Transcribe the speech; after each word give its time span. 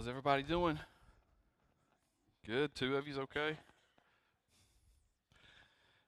How's 0.00 0.08
everybody 0.08 0.42
doing? 0.42 0.78
Good. 2.46 2.74
Two 2.74 2.96
of 2.96 3.06
you's 3.06 3.18
okay? 3.18 3.58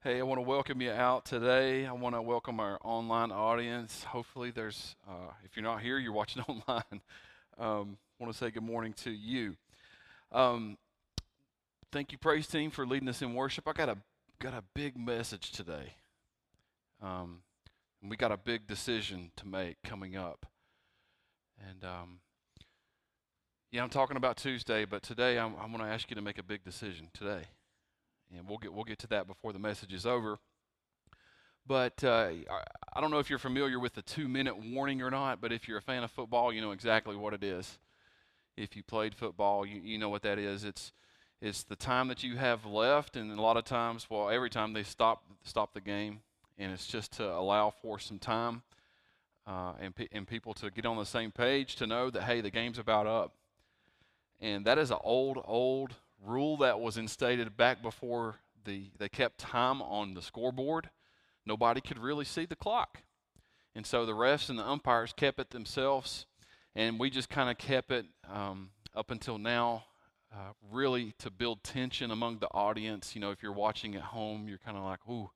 Hey, 0.03 0.19
I 0.19 0.23
want 0.23 0.39
to 0.39 0.49
welcome 0.49 0.81
you 0.81 0.91
out 0.91 1.27
today. 1.27 1.85
I 1.85 1.93
want 1.93 2.15
to 2.15 2.23
welcome 2.23 2.59
our 2.59 2.79
online 2.83 3.31
audience. 3.31 4.05
Hopefully, 4.05 4.51
there's, 4.51 4.97
uh, 5.07 5.33
if 5.45 5.55
you're 5.55 5.63
not 5.63 5.83
here, 5.83 5.99
you're 5.99 6.15
watching 6.15 6.43
online. 6.49 7.03
Um, 7.59 7.99
want 8.19 8.33
to 8.33 8.39
say 8.39 8.51
good 8.51 8.63
morning 8.63 8.95
to 9.05 9.11
you. 9.11 9.57
Um, 10.33 10.79
thank 11.93 12.13
you, 12.13 12.17
praise 12.17 12.47
team, 12.47 12.71
for 12.71 12.87
leading 12.87 13.11
us 13.11 13.21
in 13.21 13.35
worship. 13.35 13.69
I 13.69 13.75
got 13.75 13.91
a 13.91 13.99
got 14.39 14.55
a 14.55 14.65
big 14.73 14.97
message 14.97 15.53
today. 15.53 15.97
Um, 17.03 17.41
we 18.03 18.17
got 18.17 18.33
a 18.33 18.39
big 18.39 18.67
decision 18.67 19.33
to 19.37 19.47
make 19.47 19.83
coming 19.83 20.17
up. 20.17 20.47
And 21.69 21.85
um, 21.85 22.21
yeah, 23.73 23.83
I'm 23.83 23.89
talking 23.89 24.19
about 24.19 24.37
Tuesday, 24.37 24.85
but 24.85 25.03
today 25.03 25.39
I'm, 25.39 25.55
I'm 25.59 25.73
going 25.73 25.83
to 25.83 25.91
ask 25.91 26.11
you 26.11 26.15
to 26.15 26.23
make 26.23 26.37
a 26.37 26.43
big 26.43 26.63
decision 26.63 27.09
today, 27.15 27.45
and 28.37 28.47
we'll 28.47 28.59
get 28.59 28.73
we'll 28.73 28.85
get 28.85 28.99
to 29.01 29.07
that 29.09 29.27
before 29.27 29.55
the 29.55 29.59
message 29.59 29.95
is 29.95 30.05
over. 30.05 30.39
But 31.67 32.05
uh, 32.05 32.31
I 32.93 33.01
don't 33.01 33.11
know 33.11 33.19
if 33.19 33.31
you're 33.31 33.39
familiar 33.39 33.79
with 33.81 33.95
the 33.95 34.03
two-minute 34.03 34.57
warning 34.73 35.01
or 35.01 35.11
not, 35.11 35.41
but 35.41 35.53
if 35.53 35.67
you're 35.67 35.79
a 35.79 35.83
fan 35.83 36.03
of 36.03 36.11
football, 36.11 36.53
you 36.53 36.61
know 36.61 36.73
exactly 36.73 37.17
what 37.17 37.33
it 37.33 37.43
is. 37.43 37.79
If 38.59 38.77
you 38.77 38.83
played 38.83 39.15
football, 39.15 39.65
you, 39.65 39.81
you 39.81 39.97
know 39.97 40.11
what 40.11 40.23
that 40.23 40.39
is. 40.39 40.65
It's 40.65 40.93
it's 41.41 41.63
the 41.63 41.77
time 41.77 42.09
that 42.09 42.23
you 42.23 42.37
have 42.37 42.67
left, 42.67 43.17
and 43.17 43.33
a 43.33 43.41
lot 43.41 43.57
of 43.57 43.65
times, 43.65 44.07
well, 44.11 44.29
every 44.29 44.51
time 44.51 44.75
they 44.75 44.83
stop 44.83 45.25
stop 45.45 45.73
the 45.73 45.81
game, 45.81 46.21
and 46.59 46.73
it's 46.73 46.87
just 46.87 47.13
to 47.13 47.27
allow 47.27 47.73
for 47.81 47.99
some 47.99 48.19
time 48.19 48.65
uh, 49.47 49.73
and 49.81 49.95
and 50.13 50.29
people 50.29 50.53
to 50.55 50.71
get 50.71 50.85
on 50.85 50.99
the 50.99 51.07
same 51.07 51.31
page 51.31 51.77
to 51.77 51.87
know 51.87 52.11
that 52.11 52.25
hey, 52.25 52.43
the 52.43 52.51
game's 52.51 52.79
about 52.79 53.07
up, 53.07 53.33
and 54.43 54.67
that 54.67 54.77
is 54.77 54.91
an 54.91 54.99
old 55.03 55.43
old 55.47 55.95
rule 56.23 56.59
that 56.59 56.79
was 56.79 56.99
instated 56.99 57.57
back 57.57 57.81
before 57.81 58.37
the 58.65 58.91
they 58.99 59.09
kept 59.09 59.39
time 59.39 59.81
on 59.81 60.13
the 60.13 60.21
scoreboard. 60.21 60.91
Nobody 61.47 61.81
could 61.81 61.99
really 61.99 62.27
see 62.27 62.45
the 62.45 62.57
clock, 62.57 62.99
and 63.75 63.87
so 63.87 64.05
the 64.05 64.13
refs 64.13 64.51
and 64.51 64.59
the 64.59 64.69
umpires 64.69 65.15
kept 65.17 65.41
it 65.41 65.51
themselves, 65.51 66.27
and 66.75 66.99
we 66.99 67.09
just 67.09 67.31
kind 67.31 67.49
of 67.49 67.57
kept 67.57 67.91
it 67.91 68.05
um, 68.31 68.71
up 68.95 69.11
until 69.11 69.39
now 69.39 69.85
uh, 70.33 70.53
really 70.71 71.13
to 71.19 71.31
build 71.31 71.63
tension 71.63 72.11
among 72.11 72.39
the 72.39 72.49
audience. 72.49 73.15
You 73.15 73.21
know, 73.21 73.31
if 73.31 73.43
you're 73.43 73.53
watching 73.53 73.95
at 73.95 74.03
home, 74.03 74.49
you're 74.49 74.59
kind 74.59 74.77
of 74.77 74.85
like, 74.85 75.01
ooh, 75.09 75.31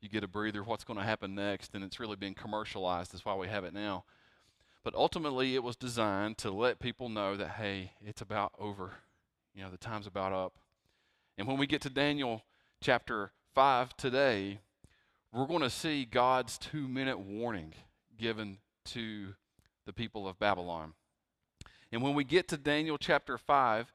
you 0.00 0.08
get 0.08 0.24
a 0.24 0.28
breather. 0.28 0.62
What's 0.62 0.84
going 0.84 0.98
to 0.98 1.04
happen 1.04 1.34
next? 1.34 1.74
And 1.74 1.84
it's 1.84 2.00
really 2.00 2.16
being 2.16 2.34
commercialized. 2.34 3.12
That's 3.12 3.24
why 3.24 3.34
we 3.34 3.48
have 3.48 3.64
it 3.64 3.74
now. 3.74 4.04
But 4.88 4.94
ultimately, 4.94 5.54
it 5.54 5.62
was 5.62 5.76
designed 5.76 6.38
to 6.38 6.50
let 6.50 6.78
people 6.78 7.10
know 7.10 7.36
that, 7.36 7.50
hey, 7.50 7.92
it's 8.02 8.22
about 8.22 8.54
over. 8.58 8.92
You 9.54 9.62
know, 9.62 9.70
the 9.70 9.76
time's 9.76 10.06
about 10.06 10.32
up. 10.32 10.54
And 11.36 11.46
when 11.46 11.58
we 11.58 11.66
get 11.66 11.82
to 11.82 11.90
Daniel 11.90 12.42
chapter 12.80 13.32
5 13.54 13.98
today, 13.98 14.60
we're 15.30 15.44
going 15.44 15.60
to 15.60 15.68
see 15.68 16.06
God's 16.06 16.56
two 16.56 16.88
minute 16.88 17.18
warning 17.18 17.74
given 18.16 18.60
to 18.86 19.34
the 19.84 19.92
people 19.92 20.26
of 20.26 20.38
Babylon. 20.38 20.94
And 21.92 22.00
when 22.00 22.14
we 22.14 22.24
get 22.24 22.48
to 22.48 22.56
Daniel 22.56 22.96
chapter 22.96 23.36
5, 23.36 23.92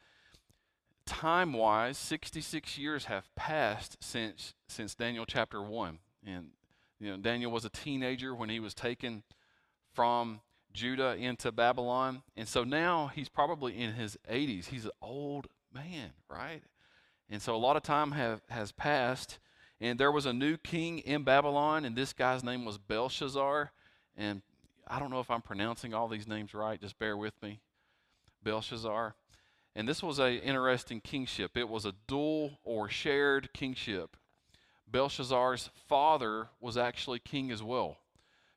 time 1.08 1.54
wise, 1.54 1.98
66 1.98 2.78
years 2.78 3.06
have 3.06 3.34
passed 3.34 3.98
since, 4.00 4.54
since 4.68 4.94
Daniel 4.94 5.26
chapter 5.26 5.60
1. 5.60 5.98
And, 6.24 6.50
you 7.00 7.10
know, 7.10 7.18
Daniel 7.18 7.50
was 7.50 7.66
a 7.66 7.70
teenager 7.70 8.36
when 8.36 8.50
he 8.50 8.60
was 8.60 8.76
taken 8.76 9.24
from 9.92 10.42
Judah 10.74 11.16
into 11.16 11.52
Babylon. 11.52 12.24
And 12.36 12.48
so 12.48 12.64
now 12.64 13.12
he's 13.14 13.30
probably 13.30 13.78
in 13.78 13.94
his 13.94 14.18
80s. 14.30 14.66
He's 14.68 14.86
an 14.86 14.92
old 15.02 15.48
man, 15.74 16.12
right? 16.30 16.62
And 17.30 17.42
so 17.42 17.56
a 17.56 17.58
lot 17.58 17.78
of 17.78 17.84
time 17.84 18.12
have, 18.12 18.42
has 18.50 18.72
passed. 18.72 19.40
And 19.80 20.00
there 20.00 20.12
was 20.12 20.26
a 20.26 20.34
new 20.34 20.58
king 20.58 21.00
in 21.00 21.24
Babylon, 21.24 21.86
and 21.86 21.96
this 21.96 22.14
guy's 22.14 22.44
name 22.44 22.66
was 22.66 22.78
Belshazzar. 22.78 23.72
And 24.18 24.42
I 24.88 25.00
don't 25.00 25.10
know 25.10 25.20
if 25.20 25.32
I'm 25.32 25.42
pronouncing 25.42 25.94
all 25.94 26.08
these 26.08 26.28
names 26.28 26.54
right, 26.54 26.80
just 26.80 27.00
bear 27.00 27.18
with 27.18 27.34
me. 27.42 27.60
Belshazzar. 28.44 29.16
And 29.76 29.88
this 29.88 30.04
was 30.04 30.20
an 30.20 30.34
interesting 30.34 31.02
kingship. 31.02 31.58
It 31.58 31.68
was 31.68 31.86
a 31.86 31.96
dual 32.08 32.60
or 32.64 32.90
shared 32.90 33.52
kingship. 33.54 34.16
Belshazzar's 34.88 35.72
father 35.88 36.50
was 36.62 36.78
actually 36.78 37.20
king 37.20 37.50
as 37.50 37.64
well. 37.64 37.98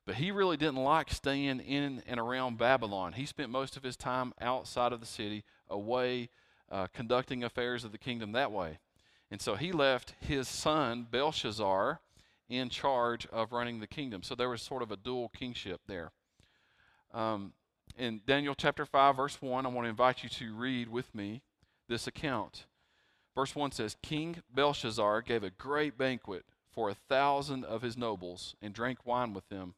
But 0.07 0.15
he 0.15 0.31
really 0.31 0.57
didn't 0.57 0.77
like 0.77 1.11
staying 1.11 1.61
in 1.61 2.03
and 2.07 2.21
around 2.21 2.59
Babylon. 2.59 3.15
He 3.15 3.27
spent 3.27 3.51
most 3.51 3.77
of 3.77 3.83
his 3.83 3.97
time 3.97 4.33
outside 4.41 4.93
of 4.93 5.01
the 5.01 5.07
city, 5.07 5.45
away, 5.69 6.31
uh, 6.71 6.87
conducting 6.95 7.43
affairs 7.43 7.85
of 7.85 7.91
the 7.91 7.99
kingdom 7.99 8.33
that 8.33 8.53
way. 8.53 8.79
And 9.33 9.43
so 9.43 9.57
he 9.57 9.73
left 9.73 10.15
his 10.21 10.47
son, 10.47 11.09
Belshazzar, 11.11 12.01
in 12.49 12.69
charge 12.69 13.27
of 13.27 13.53
running 13.53 13.81
the 13.81 13.89
kingdom. 13.89 14.23
So 14.23 14.37
there 14.37 14.49
was 14.49 14.63
sort 14.63 14.83
of 14.83 14.93
a 14.93 14.97
dual 14.97 15.29
kingship 15.31 15.81
there. 15.89 16.13
Um, 17.13 17.53
in 17.99 18.21
Daniel 18.27 18.55
chapter 18.55 18.87
5, 18.87 19.17
verse 19.17 19.43
1, 19.43 19.67
I 19.67 19.69
want 19.69 19.87
to 19.87 19.91
invite 19.91 20.23
you 20.23 20.29
to 20.29 20.55
read 20.55 20.89
with 20.89 21.13
me 21.13 21.43
this 21.89 22.07
account. 22.07 22.67
Verse 23.35 23.57
1 23.57 23.73
says 23.73 23.97
King 24.03 24.43
Belshazzar 24.55 25.23
gave 25.23 25.43
a 25.43 25.51
great 25.51 25.99
banquet 25.99 26.45
for 26.71 26.91
a 26.91 26.95
thousand 26.95 27.65
of 27.65 27.83
his 27.83 27.97
nobles 27.97 28.55
and 28.63 28.73
drank 28.73 29.05
wine 29.05 29.35
with 29.35 29.49
them. 29.49 29.75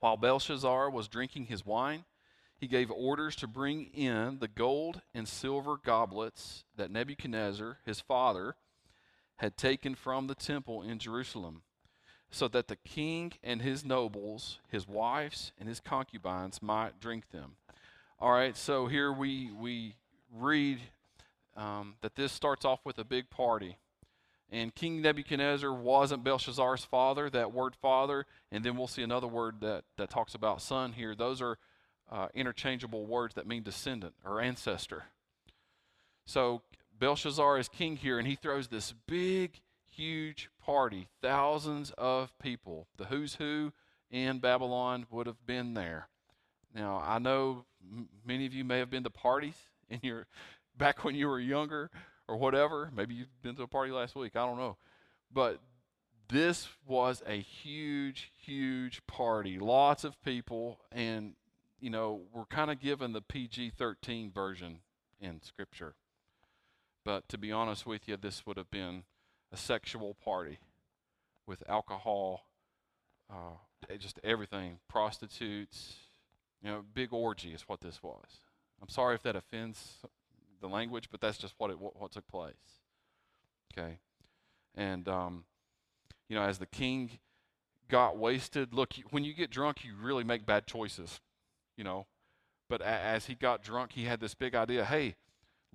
While 0.00 0.16
Belshazzar 0.16 0.90
was 0.90 1.08
drinking 1.08 1.46
his 1.46 1.64
wine, 1.64 2.04
he 2.56 2.66
gave 2.66 2.90
orders 2.90 3.36
to 3.36 3.46
bring 3.46 3.86
in 3.94 4.38
the 4.38 4.48
gold 4.48 5.00
and 5.14 5.26
silver 5.28 5.76
goblets 5.82 6.64
that 6.76 6.90
Nebuchadnezzar, 6.90 7.78
his 7.86 8.00
father, 8.00 8.56
had 9.36 9.56
taken 9.56 9.94
from 9.94 10.26
the 10.26 10.34
temple 10.34 10.82
in 10.82 10.98
Jerusalem 10.98 11.62
so 12.30 12.48
that 12.48 12.68
the 12.68 12.76
king 12.76 13.32
and 13.42 13.62
his 13.62 13.84
nobles, 13.84 14.60
his 14.68 14.86
wives, 14.86 15.52
and 15.58 15.68
his 15.68 15.80
concubines 15.80 16.62
might 16.62 17.00
drink 17.00 17.30
them. 17.30 17.56
All 18.18 18.32
right, 18.32 18.56
so 18.56 18.86
here 18.86 19.12
we, 19.12 19.50
we 19.50 19.94
read 20.32 20.78
um, 21.56 21.94
that 22.02 22.14
this 22.14 22.32
starts 22.32 22.64
off 22.64 22.80
with 22.84 22.98
a 22.98 23.04
big 23.04 23.30
party. 23.30 23.78
And 24.50 24.74
King 24.74 25.00
Nebuchadnezzar 25.00 25.72
wasn't 25.72 26.24
Belshazzar's 26.24 26.84
father, 26.84 27.30
that 27.30 27.52
word 27.52 27.76
father, 27.76 28.26
and 28.50 28.64
then 28.64 28.76
we'll 28.76 28.88
see 28.88 29.02
another 29.02 29.28
word 29.28 29.60
that, 29.60 29.84
that 29.96 30.10
talks 30.10 30.34
about 30.34 30.60
son 30.60 30.92
here. 30.92 31.14
Those 31.14 31.40
are 31.40 31.56
uh, 32.10 32.26
interchangeable 32.34 33.06
words 33.06 33.34
that 33.34 33.46
mean 33.46 33.62
descendant 33.62 34.14
or 34.24 34.40
ancestor. 34.40 35.04
So 36.26 36.62
Belshazzar 36.98 37.58
is 37.58 37.68
king 37.68 37.96
here, 37.96 38.18
and 38.18 38.26
he 38.26 38.34
throws 38.34 38.68
this 38.68 38.92
big 39.06 39.60
huge 39.88 40.48
party, 40.64 41.08
thousands 41.22 41.92
of 41.96 42.36
people. 42.38 42.88
The 42.96 43.04
who's 43.04 43.36
who 43.36 43.72
in 44.10 44.38
Babylon 44.38 45.06
would 45.10 45.26
have 45.26 45.46
been 45.46 45.74
there. 45.74 46.08
Now, 46.74 47.02
I 47.04 47.18
know 47.18 47.64
m- 47.82 48.08
many 48.24 48.46
of 48.46 48.54
you 48.54 48.64
may 48.64 48.78
have 48.78 48.90
been 48.90 49.04
to 49.04 49.10
parties 49.10 49.56
in 49.88 50.00
your 50.02 50.26
back 50.76 51.04
when 51.04 51.14
you 51.14 51.28
were 51.28 51.40
younger 51.40 51.90
or 52.30 52.36
whatever. 52.36 52.90
Maybe 52.94 53.14
you've 53.14 53.42
been 53.42 53.56
to 53.56 53.62
a 53.62 53.66
party 53.66 53.90
last 53.90 54.14
week. 54.14 54.36
I 54.36 54.46
don't 54.46 54.56
know. 54.56 54.76
But 55.32 55.60
this 56.28 56.68
was 56.86 57.22
a 57.26 57.40
huge, 57.40 58.30
huge 58.40 59.04
party. 59.08 59.58
Lots 59.58 60.04
of 60.04 60.22
people, 60.22 60.78
and 60.92 61.34
you 61.80 61.90
know, 61.90 62.22
we're 62.32 62.44
kind 62.44 62.70
of 62.70 62.78
given 62.78 63.12
the 63.12 63.20
PG 63.20 63.72
13 63.76 64.30
version 64.30 64.78
in 65.20 65.42
Scripture. 65.42 65.94
But 67.04 67.28
to 67.30 67.38
be 67.38 67.50
honest 67.50 67.84
with 67.84 68.06
you, 68.06 68.16
this 68.16 68.46
would 68.46 68.56
have 68.56 68.70
been 68.70 69.02
a 69.52 69.56
sexual 69.56 70.14
party 70.22 70.60
with 71.46 71.68
alcohol, 71.68 72.46
uh, 73.28 73.56
just 73.98 74.20
everything, 74.22 74.78
prostitutes, 74.88 75.94
you 76.62 76.70
know, 76.70 76.84
big 76.94 77.12
orgy 77.12 77.54
is 77.54 77.62
what 77.62 77.80
this 77.80 78.02
was. 78.02 78.40
I'm 78.80 78.88
sorry 78.88 79.14
if 79.14 79.22
that 79.22 79.34
offends 79.34 79.96
the 80.60 80.68
language, 80.68 81.08
but 81.10 81.20
that's 81.20 81.38
just 81.38 81.54
what 81.58 81.70
it 81.70 81.78
what, 81.78 82.00
what 82.00 82.12
took 82.12 82.26
place. 82.28 82.54
Okay, 83.72 83.98
and 84.74 85.08
um, 85.08 85.44
you 86.28 86.36
know, 86.36 86.42
as 86.42 86.58
the 86.58 86.66
king 86.66 87.18
got 87.88 88.16
wasted, 88.16 88.72
look, 88.72 88.94
when 89.10 89.24
you 89.24 89.34
get 89.34 89.50
drunk, 89.50 89.84
you 89.84 89.94
really 90.00 90.24
make 90.24 90.46
bad 90.46 90.66
choices, 90.66 91.20
you 91.76 91.84
know. 91.84 92.06
But 92.68 92.80
as 92.82 93.26
he 93.26 93.34
got 93.34 93.64
drunk, 93.64 93.92
he 93.92 94.04
had 94.04 94.20
this 94.20 94.34
big 94.34 94.54
idea. 94.54 94.84
Hey, 94.84 95.16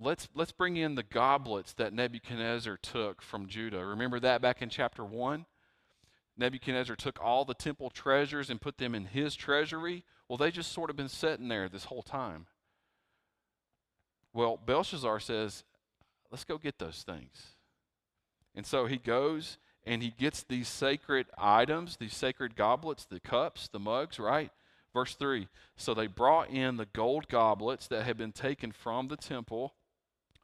let's, 0.00 0.28
let's 0.34 0.50
bring 0.50 0.78
in 0.78 0.94
the 0.94 1.02
goblets 1.02 1.74
that 1.74 1.92
Nebuchadnezzar 1.92 2.78
took 2.78 3.20
from 3.20 3.46
Judah. 3.46 3.84
Remember 3.84 4.18
that 4.18 4.40
back 4.40 4.62
in 4.62 4.70
chapter 4.70 5.04
1? 5.04 5.44
Nebuchadnezzar 6.38 6.96
took 6.96 7.22
all 7.22 7.44
the 7.44 7.54
temple 7.54 7.90
treasures 7.90 8.48
and 8.48 8.60
put 8.60 8.78
them 8.78 8.94
in 8.94 9.04
his 9.04 9.36
treasury. 9.36 10.04
Well, 10.26 10.38
they 10.38 10.50
just 10.50 10.72
sort 10.72 10.88
of 10.90 10.96
been 10.96 11.08
sitting 11.08 11.48
there 11.48 11.68
this 11.68 11.84
whole 11.84 12.02
time. 12.02 12.46
Well, 14.36 14.60
Belshazzar 14.66 15.18
says, 15.20 15.64
let's 16.30 16.44
go 16.44 16.58
get 16.58 16.78
those 16.78 17.02
things. 17.02 17.54
And 18.54 18.66
so 18.66 18.84
he 18.84 18.98
goes 18.98 19.56
and 19.86 20.02
he 20.02 20.10
gets 20.10 20.42
these 20.42 20.68
sacred 20.68 21.26
items, 21.38 21.96
these 21.96 22.14
sacred 22.14 22.54
goblets, 22.54 23.06
the 23.06 23.18
cups, 23.18 23.66
the 23.66 23.78
mugs, 23.78 24.18
right? 24.18 24.50
Verse 24.92 25.14
3 25.14 25.48
So 25.76 25.94
they 25.94 26.06
brought 26.06 26.50
in 26.50 26.76
the 26.76 26.84
gold 26.84 27.28
goblets 27.28 27.86
that 27.86 28.04
had 28.04 28.18
been 28.18 28.32
taken 28.32 28.72
from 28.72 29.08
the 29.08 29.16
temple 29.16 29.72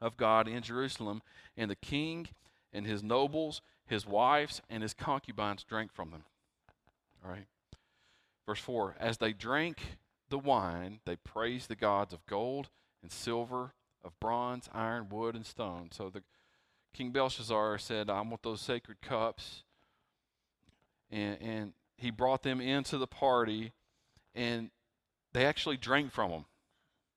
of 0.01 0.17
God 0.17 0.49
in 0.49 0.63
Jerusalem, 0.63 1.21
and 1.55 1.71
the 1.71 1.77
king 1.77 2.29
and 2.73 2.87
his 2.87 3.03
nobles, 3.03 3.61
his 3.85 4.07
wives, 4.07 4.63
and 4.71 4.83
his 4.83 4.95
concubines 4.95 5.65
drank 5.65 5.93
from 5.93 6.13
them. 6.13 6.25
All 7.23 7.31
right. 7.31 7.47
Verse 8.47 8.61
4 8.61 8.97
As 8.99 9.19
they 9.19 9.35
drank 9.35 9.99
the 10.31 10.39
wine, 10.39 11.01
they 11.05 11.17
praised 11.17 11.69
the 11.69 11.77
gods 11.77 12.15
of 12.15 12.25
gold 12.25 12.71
and 13.03 13.13
silver, 13.13 13.75
of 14.05 14.19
bronze, 14.21 14.69
iron, 14.73 15.09
wood, 15.09 15.35
and 15.35 15.47
stone. 15.47 15.91
So 15.93 16.11
the 16.11 16.23
King 16.93 17.11
Belshazzar 17.11 17.79
said, 17.79 18.11
I 18.11 18.21
want 18.21 18.43
those 18.43 18.61
sacred 18.61 19.01
cups. 19.01 19.63
And, 21.11 21.39
and 21.41 21.73
he 21.97 22.11
brought 22.11 22.43
them 22.43 22.61
into 22.61 22.99
the 22.99 23.07
party, 23.07 23.73
and 24.35 24.71
they 25.33 25.45
actually 25.45 25.77
drank 25.77 26.13
from 26.13 26.31
them. 26.31 26.45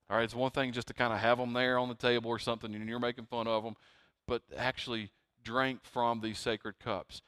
All 0.09 0.17
right, 0.17 0.23
it's 0.23 0.35
one 0.35 0.51
thing 0.51 0.71
just 0.71 0.87
to 0.87 0.93
kind 0.93 1.11
of 1.11 1.19
have 1.19 1.39
them 1.39 1.53
there 1.53 1.79
on 1.79 1.89
the 1.89 1.95
table 1.95 2.29
or 2.29 2.39
something, 2.39 2.75
and 2.75 2.87
you're 2.87 2.99
making 2.99 3.25
fun 3.25 3.47
of 3.47 3.63
them, 3.63 3.75
but 4.27 4.43
actually 4.55 5.11
drank 5.43 5.83
from 5.83 6.21
these 6.21 6.37
sacred 6.37 6.79
cups. 6.79 7.21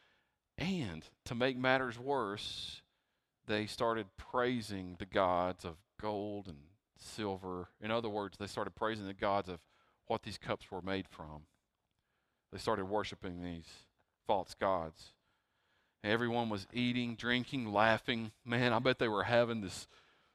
And 0.57 1.03
to 1.25 1.35
make 1.35 1.57
matters 1.57 1.97
worse, 1.97 2.81
they 3.47 3.65
started 3.65 4.07
praising 4.17 4.95
the 4.99 5.05
gods 5.05 5.65
of 5.65 5.77
gold 5.99 6.47
and 6.47 6.57
silver. 7.01 7.69
In 7.81 7.91
other 7.91 8.09
words, 8.09 8.37
they 8.37 8.47
started 8.47 8.75
praising 8.75 9.07
the 9.07 9.13
gods 9.13 9.49
of 9.49 9.59
what 10.07 10.23
these 10.23 10.37
cups 10.37 10.71
were 10.71 10.81
made 10.81 11.07
from. 11.07 11.43
They 12.51 12.57
started 12.57 12.85
worshiping 12.85 13.43
these 13.43 13.67
false 14.25 14.55
gods. 14.59 15.13
Everyone 16.03 16.49
was 16.49 16.67
eating, 16.71 17.15
drinking, 17.15 17.71
laughing. 17.71 18.31
Man, 18.45 18.71
I 18.71 18.79
bet 18.79 18.99
they 18.99 19.07
were 19.07 19.23
having 19.23 19.61
this 19.61 19.87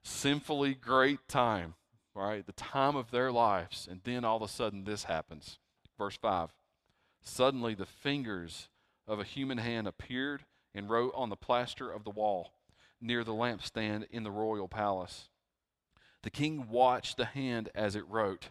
sinfully 0.02 0.74
great 0.74 1.26
time, 1.28 1.74
right? 2.14 2.44
The 2.44 2.52
time 2.52 2.96
of 2.96 3.10
their 3.10 3.32
lives. 3.32 3.88
And 3.90 4.00
then 4.04 4.24
all 4.24 4.36
of 4.36 4.42
a 4.42 4.48
sudden, 4.48 4.84
this 4.84 5.04
happens. 5.04 5.58
Verse 5.96 6.16
5 6.16 6.50
Suddenly, 7.22 7.74
the 7.74 7.86
fingers 7.86 8.68
of 9.06 9.20
a 9.20 9.24
human 9.24 9.58
hand 9.58 9.86
appeared 9.86 10.44
and 10.74 10.90
wrote 10.90 11.12
on 11.14 11.28
the 11.28 11.36
plaster 11.36 11.90
of 11.90 12.04
the 12.04 12.10
wall 12.10 12.52
near 13.00 13.24
the 13.24 13.32
lampstand 13.32 14.06
in 14.10 14.22
the 14.22 14.30
royal 14.30 14.68
palace. 14.68 15.28
The 16.22 16.30
king 16.30 16.68
watched 16.68 17.16
the 17.16 17.24
hand 17.24 17.68
as 17.74 17.96
it 17.96 18.08
wrote. 18.08 18.50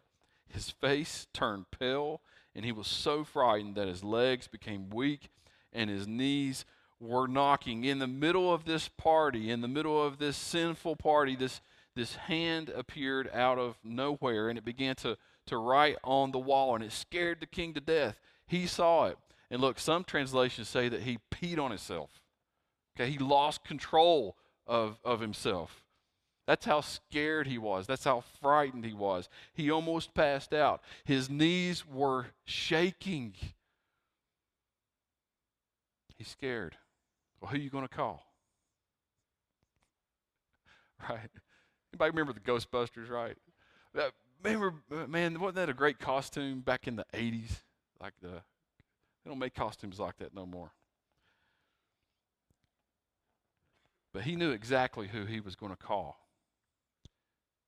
His 0.50 0.70
face 0.70 1.28
turned 1.34 1.72
pale, 1.72 2.22
and 2.56 2.66
he 2.66 2.72
was 2.72 2.88
so 2.88 3.24
frightened 3.24 3.76
that 3.76 3.88
his 3.88 4.04
legs 4.04 4.48
became 4.48 4.90
weak 4.90 5.30
and 5.74 5.90
his 5.90 6.08
knees 6.08 6.66
were 7.00 7.28
knocking. 7.28 7.84
In 7.84 8.00
the 8.00 8.08
middle 8.08 8.54
of 8.54 8.66
this 8.66 8.88
party, 8.90 9.50
in 9.50 9.62
the 9.62 9.68
middle 9.68 10.06
of 10.06 10.18
this 10.18 10.38
sinful 10.38 10.98
party, 10.98 11.36
this, 11.36 11.62
this 11.96 12.16
hand 12.16 12.70
appeared 12.70 13.30
out 13.34 13.58
of 13.58 13.78
nowhere 13.84 14.50
and 14.50 14.58
it 14.58 14.66
began 14.66 14.96
to, 14.96 15.18
to 15.48 15.58
write 15.58 15.98
on 16.04 16.32
the 16.32 16.40
wall, 16.40 16.76
and 16.76 16.84
it 16.84 16.92
scared 16.92 17.40
the 17.40 17.46
king 17.46 17.74
to 17.74 17.82
death. 17.82 18.20
He 18.46 18.68
saw 18.68 19.06
it. 19.06 19.18
And 19.50 19.62
look, 19.62 19.80
some 19.80 20.04
translations 20.04 20.70
say 20.70 20.90
that 20.90 21.02
he 21.02 21.20
peed 21.32 21.60
on 21.60 21.72
himself. 21.72 22.22
Okay, 22.96 23.10
he 23.10 23.18
lost 23.18 23.64
control 23.64 24.36
of, 24.68 25.00
of 25.04 25.20
himself. 25.20 25.81
That's 26.48 26.66
how 26.66 26.82
scared 26.82 27.48
he 27.48 27.58
was. 27.58 27.88
That's 27.88 28.04
how 28.04 28.24
frightened 28.42 28.84
he 28.84 28.94
was. 28.94 29.30
He 29.54 29.70
almost 29.70 30.14
passed 30.14 30.54
out. 30.54 30.82
His 31.06 31.30
knees 31.30 31.86
were 31.88 32.28
shaking. 32.46 33.34
He's 36.18 36.28
scared. 36.28 36.78
Well, 37.40 37.52
who 37.52 37.58
are 37.58 37.62
you 37.62 37.70
going 37.70 37.88
to 37.88 37.94
call? 37.94 38.26
Right? 41.10 41.32
Anybody 41.92 42.12
remember 42.12 42.32
the 42.32 42.40
Ghostbusters, 42.40 43.10
right? 43.10 43.36
Remember, 44.44 44.76
uh, 44.92 45.08
man, 45.08 45.40
wasn't 45.40 45.56
that 45.56 45.68
a 45.68 45.74
great 45.74 45.98
costume 45.98 46.62
back 46.62 46.88
in 46.88 46.96
the 46.96 47.06
80s? 47.12 47.64
Like 48.00 48.14
the, 48.22 48.30
they 48.30 49.30
don't 49.30 49.40
make 49.40 49.56
costumes 49.56 50.00
like 50.00 50.18
that 50.20 50.36
no 50.36 50.46
more. 50.46 50.74
But 54.14 54.22
he 54.22 54.36
knew 54.36 54.52
exactly 54.52 55.08
who 55.08 55.26
he 55.26 55.40
was 55.40 55.56
going 55.56 55.72
to 55.72 55.76
call 55.76 56.18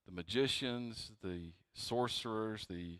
the 0.05 0.11
magicians, 0.11 1.11
the 1.23 1.51
sorcerers, 1.73 2.65
the 2.69 2.99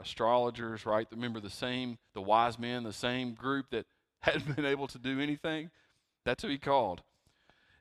astrologers, 0.00 0.86
right? 0.86 1.06
Remember 1.10 1.40
the 1.40 1.50
same, 1.50 1.98
the 2.14 2.20
wise 2.20 2.58
men, 2.58 2.84
the 2.84 2.92
same 2.92 3.34
group 3.34 3.66
that 3.70 3.86
hadn't 4.20 4.54
been 4.56 4.64
able 4.64 4.86
to 4.88 4.98
do 4.98 5.20
anything? 5.20 5.70
That's 6.24 6.42
who 6.42 6.48
he 6.48 6.58
called. 6.58 7.02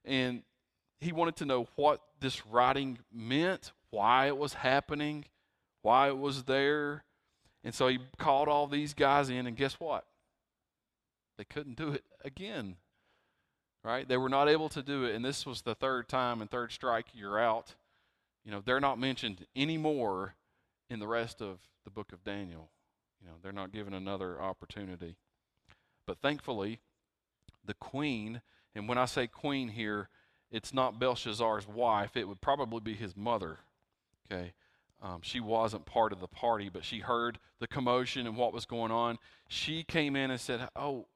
And 0.05 0.43
he 0.99 1.11
wanted 1.11 1.35
to 1.37 1.45
know 1.45 1.67
what 1.75 2.01
this 2.19 2.45
writing 2.45 2.99
meant, 3.13 3.71
why 3.89 4.27
it 4.27 4.37
was 4.37 4.53
happening, 4.53 5.25
why 5.81 6.07
it 6.07 6.17
was 6.17 6.43
there. 6.43 7.03
And 7.63 7.73
so 7.73 7.87
he 7.87 7.99
called 8.17 8.47
all 8.47 8.67
these 8.67 8.93
guys 8.93 9.29
in, 9.29 9.47
and 9.47 9.55
guess 9.55 9.79
what? 9.79 10.05
They 11.37 11.45
couldn't 11.45 11.77
do 11.77 11.91
it 11.91 12.03
again 12.23 12.75
right? 13.83 14.07
They 14.07 14.17
were 14.17 14.29
not 14.29 14.49
able 14.49 14.69
to 14.69 14.81
do 14.81 15.05
it, 15.05 15.15
and 15.15 15.23
this 15.23 15.45
was 15.45 15.61
the 15.61 15.75
third 15.75 16.07
time 16.07 16.41
and 16.41 16.49
third 16.49 16.71
strike, 16.71 17.07
you're 17.13 17.39
out. 17.39 17.75
You 18.43 18.51
know, 18.51 18.61
they're 18.63 18.79
not 18.79 18.99
mentioned 18.99 19.45
anymore 19.55 20.35
in 20.89 20.99
the 20.99 21.07
rest 21.07 21.41
of 21.41 21.59
the 21.83 21.91
book 21.91 22.11
of 22.13 22.23
Daniel. 22.23 22.69
You 23.21 23.27
know, 23.27 23.35
they're 23.41 23.51
not 23.51 23.71
given 23.71 23.93
another 23.93 24.41
opportunity. 24.41 25.17
But 26.05 26.19
thankfully, 26.21 26.79
the 27.65 27.73
queen, 27.73 28.41
and 28.73 28.87
when 28.87 28.97
I 28.97 29.05
say 29.05 29.27
queen 29.27 29.69
here, 29.69 30.09
it's 30.51 30.73
not 30.73 30.99
Belshazzar's 30.99 31.67
wife, 31.67 32.15
it 32.15 32.27
would 32.27 32.41
probably 32.41 32.79
be 32.79 32.93
his 32.93 33.15
mother. 33.15 33.59
Okay. 34.31 34.53
Um, 35.01 35.19
she 35.21 35.39
wasn't 35.39 35.85
part 35.85 36.11
of 36.11 36.19
the 36.19 36.27
party, 36.27 36.69
but 36.69 36.83
she 36.83 36.99
heard 36.99 37.39
the 37.59 37.67
commotion 37.67 38.27
and 38.27 38.35
what 38.35 38.53
was 38.53 38.65
going 38.65 38.91
on. 38.91 39.17
She 39.47 39.83
came 39.83 40.15
in 40.15 40.29
and 40.31 40.41
said, 40.41 40.67
Oh, 40.75 41.07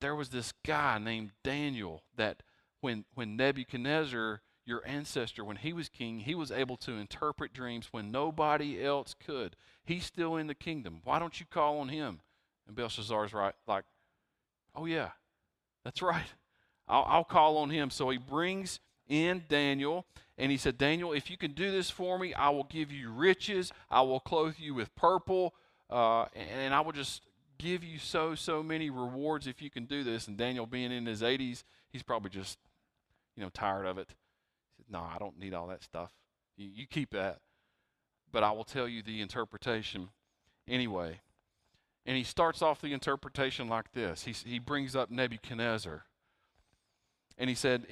there 0.00 0.14
was 0.14 0.30
this 0.30 0.52
guy 0.64 0.98
named 0.98 1.32
Daniel 1.44 2.02
that 2.16 2.42
when, 2.80 3.04
when 3.14 3.36
Nebuchadnezzar, 3.36 4.40
your 4.64 4.86
ancestor, 4.86 5.44
when 5.44 5.56
he 5.56 5.72
was 5.72 5.88
king, 5.88 6.20
he 6.20 6.34
was 6.34 6.50
able 6.50 6.76
to 6.78 6.92
interpret 6.92 7.52
dreams 7.52 7.88
when 7.90 8.10
nobody 8.10 8.82
else 8.82 9.14
could. 9.14 9.56
He's 9.84 10.04
still 10.04 10.36
in 10.36 10.46
the 10.46 10.54
kingdom. 10.54 11.00
Why 11.04 11.18
don't 11.18 11.40
you 11.40 11.46
call 11.46 11.80
on 11.80 11.88
him? 11.88 12.20
And 12.66 12.76
Belshazzar's 12.76 13.32
right, 13.32 13.54
like, 13.66 13.84
oh, 14.74 14.86
yeah, 14.86 15.10
that's 15.84 16.02
right. 16.02 16.26
I'll, 16.88 17.04
I'll 17.08 17.24
call 17.24 17.56
on 17.58 17.70
him. 17.70 17.90
So 17.90 18.10
he 18.10 18.18
brings 18.18 18.80
in 19.08 19.44
Daniel, 19.48 20.06
and 20.38 20.50
he 20.50 20.56
said, 20.56 20.78
Daniel, 20.78 21.12
if 21.12 21.30
you 21.30 21.36
can 21.36 21.52
do 21.52 21.72
this 21.72 21.90
for 21.90 22.18
me, 22.18 22.32
I 22.34 22.50
will 22.50 22.64
give 22.64 22.92
you 22.92 23.10
riches. 23.10 23.72
I 23.90 24.02
will 24.02 24.20
clothe 24.20 24.54
you 24.58 24.74
with 24.74 24.94
purple, 24.94 25.54
uh, 25.88 26.26
and 26.34 26.72
I 26.72 26.80
will 26.80 26.92
just 26.92 27.22
give 27.58 27.84
you 27.84 27.98
so, 27.98 28.34
so 28.34 28.62
many 28.62 28.88
rewards 28.88 29.46
if 29.46 29.60
you 29.60 29.70
can 29.70 29.84
do 29.84 30.02
this. 30.04 30.28
And 30.28 30.36
Daniel, 30.36 30.66
being 30.66 30.92
in 30.92 31.06
his 31.06 31.22
80s, 31.22 31.64
he's 31.92 32.02
probably 32.02 32.30
just, 32.30 32.58
you 33.36 33.42
know, 33.42 33.50
tired 33.50 33.86
of 33.86 33.98
it. 33.98 34.08
No, 34.90 35.00
I 35.00 35.16
don't 35.18 35.38
need 35.38 35.54
all 35.54 35.68
that 35.68 35.82
stuff. 35.82 36.10
You, 36.56 36.68
you 36.74 36.86
keep 36.86 37.10
that. 37.10 37.38
But 38.32 38.42
I 38.42 38.52
will 38.52 38.64
tell 38.64 38.88
you 38.88 39.02
the 39.02 39.20
interpretation 39.20 40.08
anyway. 40.68 41.20
And 42.06 42.16
he 42.16 42.24
starts 42.24 42.62
off 42.62 42.80
the 42.80 42.92
interpretation 42.92 43.68
like 43.68 43.92
this 43.92 44.24
he, 44.24 44.32
he 44.32 44.58
brings 44.58 44.96
up 44.96 45.10
Nebuchadnezzar. 45.10 46.04
And 47.38 47.48
he 47.48 47.54
said, 47.54 47.86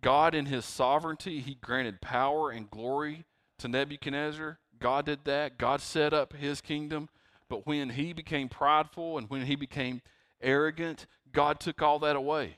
God, 0.00 0.34
in 0.34 0.46
his 0.46 0.64
sovereignty, 0.64 1.40
he 1.40 1.56
granted 1.56 2.00
power 2.00 2.50
and 2.50 2.70
glory 2.70 3.24
to 3.58 3.68
Nebuchadnezzar. 3.68 4.58
God 4.78 5.06
did 5.06 5.24
that. 5.24 5.58
God 5.58 5.80
set 5.80 6.12
up 6.12 6.34
his 6.34 6.60
kingdom. 6.60 7.08
But 7.48 7.66
when 7.66 7.90
he 7.90 8.12
became 8.12 8.48
prideful 8.48 9.18
and 9.18 9.28
when 9.28 9.46
he 9.46 9.56
became 9.56 10.00
arrogant, 10.40 11.06
God 11.32 11.60
took 11.60 11.82
all 11.82 11.98
that 12.00 12.16
away. 12.16 12.56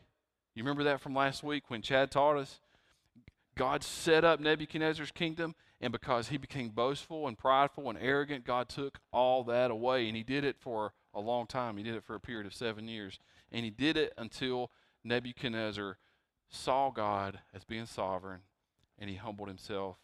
You 0.55 0.63
remember 0.63 0.85
that 0.85 1.01
from 1.01 1.15
last 1.15 1.43
week 1.43 1.65
when 1.69 1.83
Chad 1.83 2.11
taught 2.11 2.37
us? 2.37 2.61
God 3.57 3.83
set 3.83 4.25
up 4.25 4.39
Nebuchadnezzar's 4.39 5.11
kingdom, 5.11 5.55
and 5.81 5.93
because 5.93 6.29
he 6.29 6.37
became 6.37 6.69
boastful 6.69 7.27
and 7.27 7.39
prideful 7.39 7.89
and 7.89 7.99
arrogant, 8.01 8.45
God 8.45 8.69
took 8.69 8.99
all 9.13 9.45
that 9.45 9.71
away. 9.71 10.09
And 10.09 10.17
he 10.17 10.23
did 10.23 10.45
it 10.45 10.57
for 10.59 10.93
a 11.15 11.21
long 11.21 11.47
time. 11.47 11.77
He 11.77 11.83
did 11.83 11.95
it 11.95 12.05
for 12.05 12.15
a 12.15 12.21
period 12.21 12.47
of 12.47 12.55
seven 12.55 12.89
years. 12.89 13.19
And 13.51 13.65
he 13.65 13.71
did 13.71 13.97
it 13.97 14.13
until 14.19 14.71
Nebuchadnezzar 15.05 15.99
saw 16.49 16.91
God 16.91 17.41
as 17.55 17.65
being 17.65 17.87
sovereign 17.87 18.41
and 18.99 19.11
he 19.11 19.17
humbled 19.17 19.49
himself. 19.49 19.97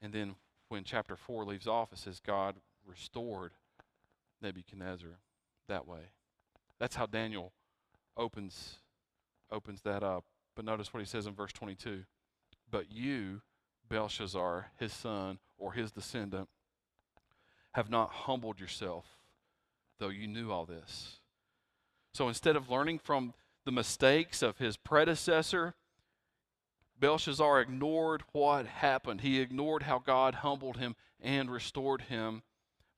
And 0.00 0.12
then 0.12 0.34
when 0.68 0.84
chapter 0.84 1.16
4 1.16 1.44
leaves 1.44 1.66
off, 1.66 1.92
it 1.92 1.98
says 1.98 2.20
God 2.20 2.56
restored 2.86 3.52
Nebuchadnezzar 4.40 5.18
that 5.68 5.86
way. 5.86 6.12
That's 6.78 6.96
how 6.96 7.06
Daniel 7.06 7.52
opens 8.16 8.76
opens 9.50 9.82
that 9.82 10.02
up. 10.02 10.24
But 10.54 10.64
notice 10.64 10.94
what 10.94 11.00
he 11.00 11.06
says 11.06 11.26
in 11.26 11.34
verse 11.34 11.52
22. 11.52 12.04
But 12.70 12.90
you, 12.92 13.42
Belshazzar, 13.88 14.72
his 14.78 14.92
son 14.92 15.38
or 15.58 15.72
his 15.72 15.90
descendant, 15.90 16.48
have 17.72 17.90
not 17.90 18.10
humbled 18.10 18.60
yourself, 18.60 19.06
though 19.98 20.08
you 20.08 20.26
knew 20.26 20.50
all 20.50 20.66
this. 20.66 21.20
So 22.12 22.28
instead 22.28 22.56
of 22.56 22.70
learning 22.70 22.98
from 22.98 23.34
the 23.64 23.72
mistakes 23.72 24.42
of 24.42 24.58
his 24.58 24.76
predecessor, 24.76 25.74
Belshazzar 26.98 27.60
ignored 27.60 28.22
what 28.32 28.66
happened. 28.66 29.22
He 29.22 29.40
ignored 29.40 29.84
how 29.84 29.98
God 29.98 30.36
humbled 30.36 30.76
him 30.76 30.96
and 31.20 31.50
restored 31.50 32.02
him. 32.02 32.42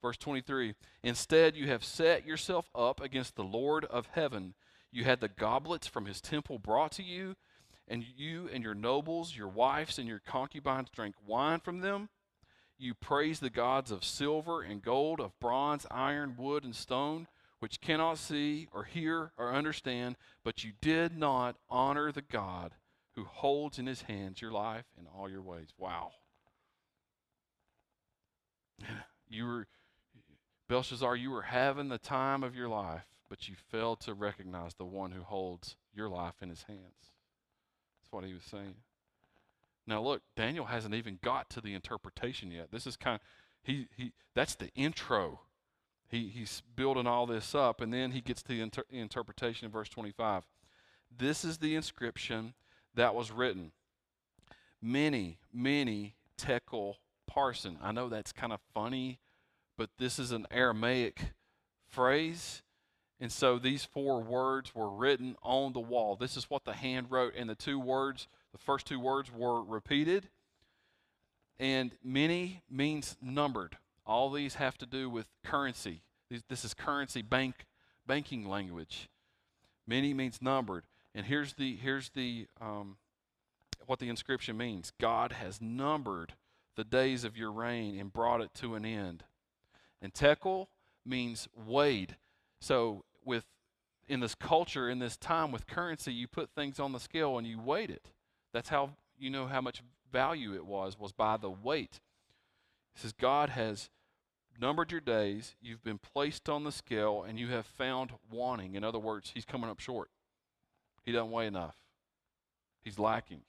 Verse 0.00 0.17
23 0.17 0.75
Instead, 1.02 1.57
you 1.57 1.69
have 1.69 1.85
set 1.85 2.26
yourself 2.26 2.69
up 2.75 3.00
against 3.00 3.37
the 3.37 3.45
Lord 3.45 3.85
of 3.85 4.09
heaven. 4.12 4.55
You 4.91 5.05
had 5.05 5.21
the 5.21 5.29
goblets 5.29 5.87
from 5.87 6.07
his 6.07 6.21
temple 6.21 6.59
brought 6.59 6.93
to 6.93 7.02
you, 7.02 7.37
and 7.89 8.05
you 8.17 8.49
and 8.53 8.62
your 8.62 8.75
nobles, 8.75 9.37
your 9.37 9.49
wives, 9.49 9.99
and 9.99 10.09
your 10.09 10.21
concubines 10.21 10.89
drank 10.91 11.15
wine 11.27 11.61
from 11.61 11.81
them. 11.81 12.09
You 12.79 12.95
praise 12.95 13.41
the 13.41 13.51
gods 13.51 13.91
of 13.91 14.05
silver 14.05 14.62
and 14.62 14.83
gold, 14.83 15.21
of 15.21 15.39
bronze, 15.39 15.87
iron, 15.91 16.35
wood, 16.37 16.65
and 16.65 16.75
stone, 16.75 17.29
which 17.61 17.81
cannot 17.81 18.19
see 18.19 18.69
or 18.73 18.85
hear 18.85 19.33
or 19.39 19.53
understand, 19.53 20.17
but 20.43 20.65
you 20.65 20.73
did 20.81 21.17
not 21.17 21.57
honor 21.71 22.11
the 22.11 22.23
God 22.23 22.75
who 23.15 23.25
holds 23.25 23.79
in 23.79 23.87
his 23.87 24.03
hands 24.03 24.41
your 24.43 24.51
life 24.51 24.87
and 24.99 25.07
all 25.07 25.29
your 25.29 25.43
ways. 25.43 25.69
Wow. 25.79 26.12
You 29.29 29.47
were, 29.47 29.67
Belshazzar, 30.69 31.17
you 31.17 31.31
were 31.31 31.41
having 31.41 31.89
the 31.89 31.97
time 31.97 32.43
of 32.43 32.55
your 32.55 32.69
life, 32.69 33.07
but 33.31 33.49
you 33.49 33.55
failed 33.55 34.01
to 34.01 34.12
recognize 34.12 34.75
the 34.75 34.85
one 34.85 35.12
who 35.12 35.23
holds 35.23 35.77
your 35.95 36.11
life 36.11 36.35
in 36.43 36.51
his 36.51 36.65
hands. 36.65 37.12
What 38.12 38.25
he 38.25 38.35
was 38.35 38.45
saying. 38.45 38.75
Now 39.87 40.02
look, 40.02 40.23
Daniel 40.37 40.66
hasn't 40.66 40.95
even 40.95 41.19
got 41.23 41.50
to 41.50 41.61
the 41.61 41.75
interpretation 41.75 42.50
yet. 42.50 42.71
This 42.71 42.87
is 42.87 42.97
kind 42.97 43.16
of 43.16 43.21
he 43.62 43.88
he 43.97 44.12
that's 44.35 44.54
the 44.54 44.69
intro. 44.75 45.40
He 46.09 46.28
he's 46.28 46.62
building 46.76 47.07
all 47.07 47.26
this 47.26 47.54
up 47.54 47.81
and 47.81 47.92
then 47.92 48.12
he 48.12 48.21
gets 48.21 48.42
to 48.42 48.49
the 48.49 48.61
inter- 48.61 48.85
interpretation 48.90 49.64
in 49.64 49.73
verse 49.73 49.88
25. 49.88 50.45
This 51.16 51.45
is 51.45 51.59
the 51.59 51.75
inscription 51.75 52.54
that 52.95 53.14
was 53.14 53.31
written. 53.31 53.73
Mene, 54.81 55.37
mene 55.52 56.12
tekel 56.37 56.99
parsin. 57.31 57.76
I 57.83 57.92
know 57.92 58.09
that's 58.09 58.33
kind 58.33 58.52
of 58.52 58.61
funny, 58.75 59.21
but 59.76 59.90
this 59.99 60.19
is 60.19 60.33
an 60.33 60.47
Aramaic 60.50 61.33
phrase. 61.88 62.62
And 63.23 63.31
so 63.31 63.57
these 63.57 63.85
four 63.85 64.21
words 64.21 64.75
were 64.75 64.91
written 64.91 65.37
on 65.45 65.75
the 65.75 65.81
wall. 65.81 66.17
This 66.17 66.37
is 66.37 66.50
what 66.50 66.64
the 66.64 66.73
hand 66.73 67.07
wrote, 67.09 67.35
and 67.37 67.49
the 67.49 67.55
two 67.55 67.79
words, 67.79 68.26
the 68.50 68.59
first 68.59 68.85
two 68.85 68.99
words 68.99 69.31
were 69.33 69.62
repeated. 69.62 70.29
And 71.61 71.93
mene 72.02 72.62
means 72.69 73.17
numbered. 73.23 73.76
All 74.05 74.29
these 74.29 74.57
have 74.57 74.76
to 74.79 74.87
do 74.87 75.09
with 75.09 75.29
currency. 75.45 76.02
This 76.49 76.64
is 76.64 76.75
currency 76.75 77.23
bank 77.23 77.64
banking 78.09 78.45
language. 78.49 79.09
Mene 79.87 80.17
means 80.17 80.43
numbered. 80.43 80.83
And 81.14 81.25
here's 81.25 81.52
the 81.55 81.76
here's 81.76 82.09
the 82.09 82.49
um, 82.61 82.97
what 83.87 84.00
the 84.00 84.09
inscription 84.09 84.57
means. 84.57 84.93
God 85.00 85.31
has 85.31 85.61
numbered 85.61 86.35
the 86.75 86.83
days 86.83 87.23
of 87.23 87.37
your 87.37 87.52
reign 87.52 88.00
and 88.00 88.12
brought 88.12 88.41
it 88.41 88.52
to 88.55 88.75
an 88.75 88.85
end. 88.85 89.23
And 90.00 90.12
tekel 90.12 90.71
means 91.07 91.47
weighed. 91.55 92.17
So 92.61 93.05
with 93.25 93.45
in 94.09 94.21
this 94.21 94.35
culture, 94.35 94.91
in 94.91 94.99
this 94.99 95.17
time 95.17 95.52
with 95.52 95.67
currency, 95.67 96.12
you 96.12 96.26
put 96.26 96.50
things 96.50 96.81
on 96.81 96.93
the 96.93 97.00
scale 97.00 97.38
and 97.38 97.47
you 97.47 97.59
weighed 97.59 97.91
it. 97.91 98.11
That's 98.52 98.69
how 98.69 98.91
you 99.19 99.31
know 99.31 99.47
how 99.47 99.61
much 99.61 99.83
value 100.11 100.55
it 100.55 100.67
was, 100.67 100.99
was 100.99 101.12
by 101.12 101.37
the 101.37 101.50
weight. 101.50 102.00
It 102.95 103.00
says 103.00 103.12
God 103.12 103.50
has 103.50 103.88
numbered 104.61 104.93
your 104.93 105.00
days, 105.00 105.55
you've 105.62 105.83
been 105.83 105.99
placed 105.99 106.49
on 106.49 106.64
the 106.64 106.73
scale, 106.73 107.25
and 107.26 107.38
you 107.38 107.49
have 107.49 107.64
found 107.64 108.12
wanting. 108.31 108.75
In 108.75 108.85
other 108.85 108.99
words, 108.99 109.31
he's 109.33 109.45
coming 109.45 109.71
up 109.71 109.81
short. 109.81 110.11
He 111.05 111.12
doesn't 111.12 111.31
weigh 111.31 111.47
enough. 111.47 111.76
He's 112.83 112.99
lacking. 112.99 113.43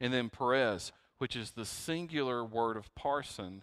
And 0.00 0.12
then 0.12 0.30
Peres, 0.30 0.92
which 1.18 1.34
is 1.34 1.52
the 1.52 1.64
singular 1.64 2.44
word 2.44 2.76
of 2.76 2.94
parsin, 2.94 3.62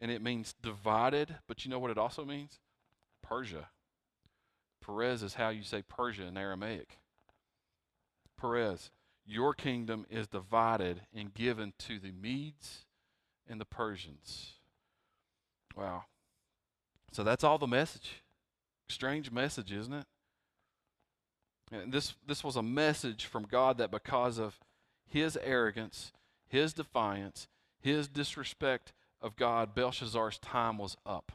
and 0.00 0.10
it 0.10 0.22
means 0.22 0.54
divided, 0.62 1.36
but 1.46 1.64
you 1.64 1.70
know 1.70 1.78
what 1.78 1.90
it 1.90 1.98
also 1.98 2.24
means? 2.24 2.60
Persia. 3.22 3.68
Peres 4.88 5.22
is 5.22 5.34
how 5.34 5.50
you 5.50 5.62
say 5.62 5.82
Persia 5.82 6.24
in 6.24 6.36
Aramaic. 6.36 6.98
Peres, 8.40 8.90
your 9.26 9.52
kingdom 9.52 10.06
is 10.08 10.26
divided 10.26 11.02
and 11.14 11.34
given 11.34 11.74
to 11.78 11.98
the 11.98 12.12
Medes 12.12 12.86
and 13.46 13.60
the 13.60 13.66
Persians. 13.66 14.54
Wow. 15.76 16.04
So 17.12 17.22
that's 17.22 17.44
all 17.44 17.58
the 17.58 17.66
message. 17.66 18.22
Strange 18.88 19.30
message, 19.30 19.72
isn't 19.72 19.92
it? 19.92 20.06
And 21.70 21.92
this 21.92 22.14
this 22.26 22.42
was 22.42 22.56
a 22.56 22.62
message 22.62 23.26
from 23.26 23.42
God 23.42 23.76
that 23.76 23.90
because 23.90 24.38
of 24.38 24.58
his 25.06 25.36
arrogance, 25.42 26.12
his 26.46 26.72
defiance, 26.72 27.46
his 27.78 28.08
disrespect 28.08 28.94
of 29.20 29.36
God, 29.36 29.74
Belshazzar's 29.74 30.38
time 30.38 30.78
was 30.78 30.96
up. 31.04 31.32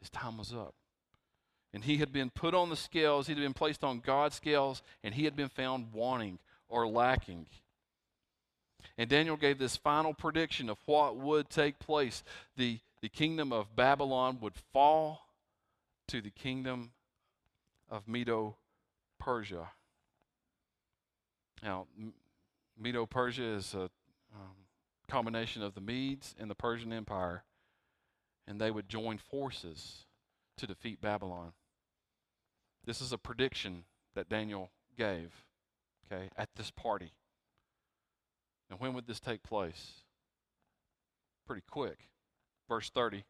His 0.00 0.08
time 0.08 0.38
was 0.38 0.52
up. 0.52 0.74
And 1.74 1.84
he 1.84 1.96
had 1.96 2.12
been 2.12 2.30
put 2.30 2.54
on 2.54 2.68
the 2.68 2.76
scales, 2.76 3.26
he 3.26 3.32
had 3.32 3.42
been 3.42 3.54
placed 3.54 3.82
on 3.82 4.00
God's 4.00 4.36
scales, 4.36 4.82
and 5.02 5.14
he 5.14 5.24
had 5.24 5.34
been 5.34 5.48
found 5.48 5.92
wanting 5.92 6.38
or 6.68 6.86
lacking. 6.86 7.46
And 8.98 9.08
Daniel 9.08 9.36
gave 9.36 9.58
this 9.58 9.76
final 9.76 10.12
prediction 10.12 10.68
of 10.68 10.78
what 10.84 11.16
would 11.16 11.48
take 11.48 11.78
place. 11.78 12.22
The, 12.56 12.80
the 13.00 13.08
kingdom 13.08 13.52
of 13.52 13.74
Babylon 13.74 14.38
would 14.40 14.54
fall 14.72 15.28
to 16.08 16.20
the 16.20 16.30
kingdom 16.30 16.90
of 17.90 18.06
Medo 18.06 18.56
Persia. 19.18 19.70
Now, 21.62 21.86
Medo 22.78 23.06
Persia 23.06 23.44
is 23.44 23.74
a 23.74 23.90
um, 24.34 24.56
combination 25.08 25.62
of 25.62 25.74
the 25.74 25.80
Medes 25.80 26.34
and 26.38 26.50
the 26.50 26.54
Persian 26.54 26.92
Empire, 26.92 27.44
and 28.46 28.60
they 28.60 28.70
would 28.70 28.88
join 28.88 29.18
forces 29.18 30.06
to 30.56 30.66
defeat 30.66 31.00
Babylon. 31.00 31.52
This 32.84 33.00
is 33.00 33.12
a 33.12 33.18
prediction 33.18 33.84
that 34.14 34.28
Daniel 34.28 34.70
gave, 34.96 35.44
okay, 36.06 36.30
at 36.36 36.48
this 36.56 36.70
party. 36.70 37.12
And 38.70 38.80
when 38.80 38.94
would 38.94 39.06
this 39.06 39.20
take 39.20 39.42
place? 39.42 40.04
Pretty 41.46 41.62
quick. 41.68 42.08
Verse 42.68 42.90
30. 42.90 43.24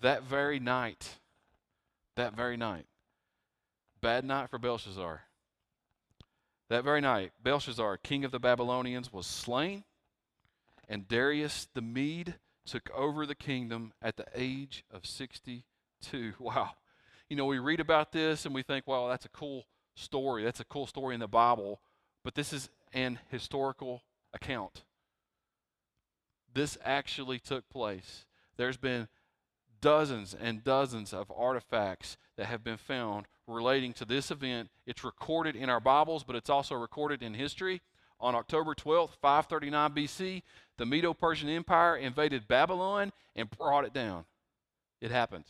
That 0.00 0.22
very 0.22 0.60
night, 0.60 1.18
that 2.16 2.34
very 2.34 2.56
night, 2.56 2.86
bad 4.00 4.24
night 4.24 4.50
for 4.50 4.58
Belshazzar. 4.58 5.22
That 6.68 6.84
very 6.84 7.00
night, 7.00 7.32
Belshazzar, 7.42 7.98
king 7.98 8.24
of 8.24 8.32
the 8.32 8.38
Babylonians, 8.38 9.12
was 9.12 9.26
slain, 9.26 9.84
and 10.88 11.08
Darius 11.08 11.68
the 11.74 11.82
Mede 11.82 12.34
took 12.64 12.90
over 12.94 13.26
the 13.26 13.34
kingdom 13.34 13.92
at 14.00 14.16
the 14.16 14.26
age 14.34 14.84
of 14.90 15.06
62. 15.06 15.62
Wow. 16.38 16.70
You 17.32 17.36
know, 17.36 17.46
we 17.46 17.60
read 17.60 17.80
about 17.80 18.12
this 18.12 18.44
and 18.44 18.54
we 18.54 18.62
think, 18.62 18.86
wow, 18.86 19.08
that's 19.08 19.24
a 19.24 19.30
cool 19.30 19.64
story. 19.96 20.44
That's 20.44 20.60
a 20.60 20.66
cool 20.66 20.86
story 20.86 21.14
in 21.14 21.20
the 21.20 21.26
Bible, 21.26 21.80
but 22.22 22.34
this 22.34 22.52
is 22.52 22.68
an 22.92 23.20
historical 23.30 24.02
account. 24.34 24.82
This 26.52 26.76
actually 26.84 27.38
took 27.38 27.66
place. 27.70 28.26
There's 28.58 28.76
been 28.76 29.08
dozens 29.80 30.34
and 30.34 30.62
dozens 30.62 31.14
of 31.14 31.32
artifacts 31.34 32.18
that 32.36 32.48
have 32.48 32.62
been 32.62 32.76
found 32.76 33.24
relating 33.46 33.94
to 33.94 34.04
this 34.04 34.30
event. 34.30 34.68
It's 34.86 35.02
recorded 35.02 35.56
in 35.56 35.70
our 35.70 35.80
Bibles, 35.80 36.24
but 36.24 36.36
it's 36.36 36.50
also 36.50 36.74
recorded 36.74 37.22
in 37.22 37.32
history. 37.32 37.80
On 38.20 38.34
October 38.34 38.74
12th, 38.74 39.16
539 39.22 39.90
BC, 39.92 40.42
the 40.76 40.84
Medo 40.84 41.14
Persian 41.14 41.48
Empire 41.48 41.96
invaded 41.96 42.46
Babylon 42.46 43.10
and 43.34 43.48
brought 43.48 43.86
it 43.86 43.94
down. 43.94 44.26
It 45.00 45.10
happened. 45.10 45.46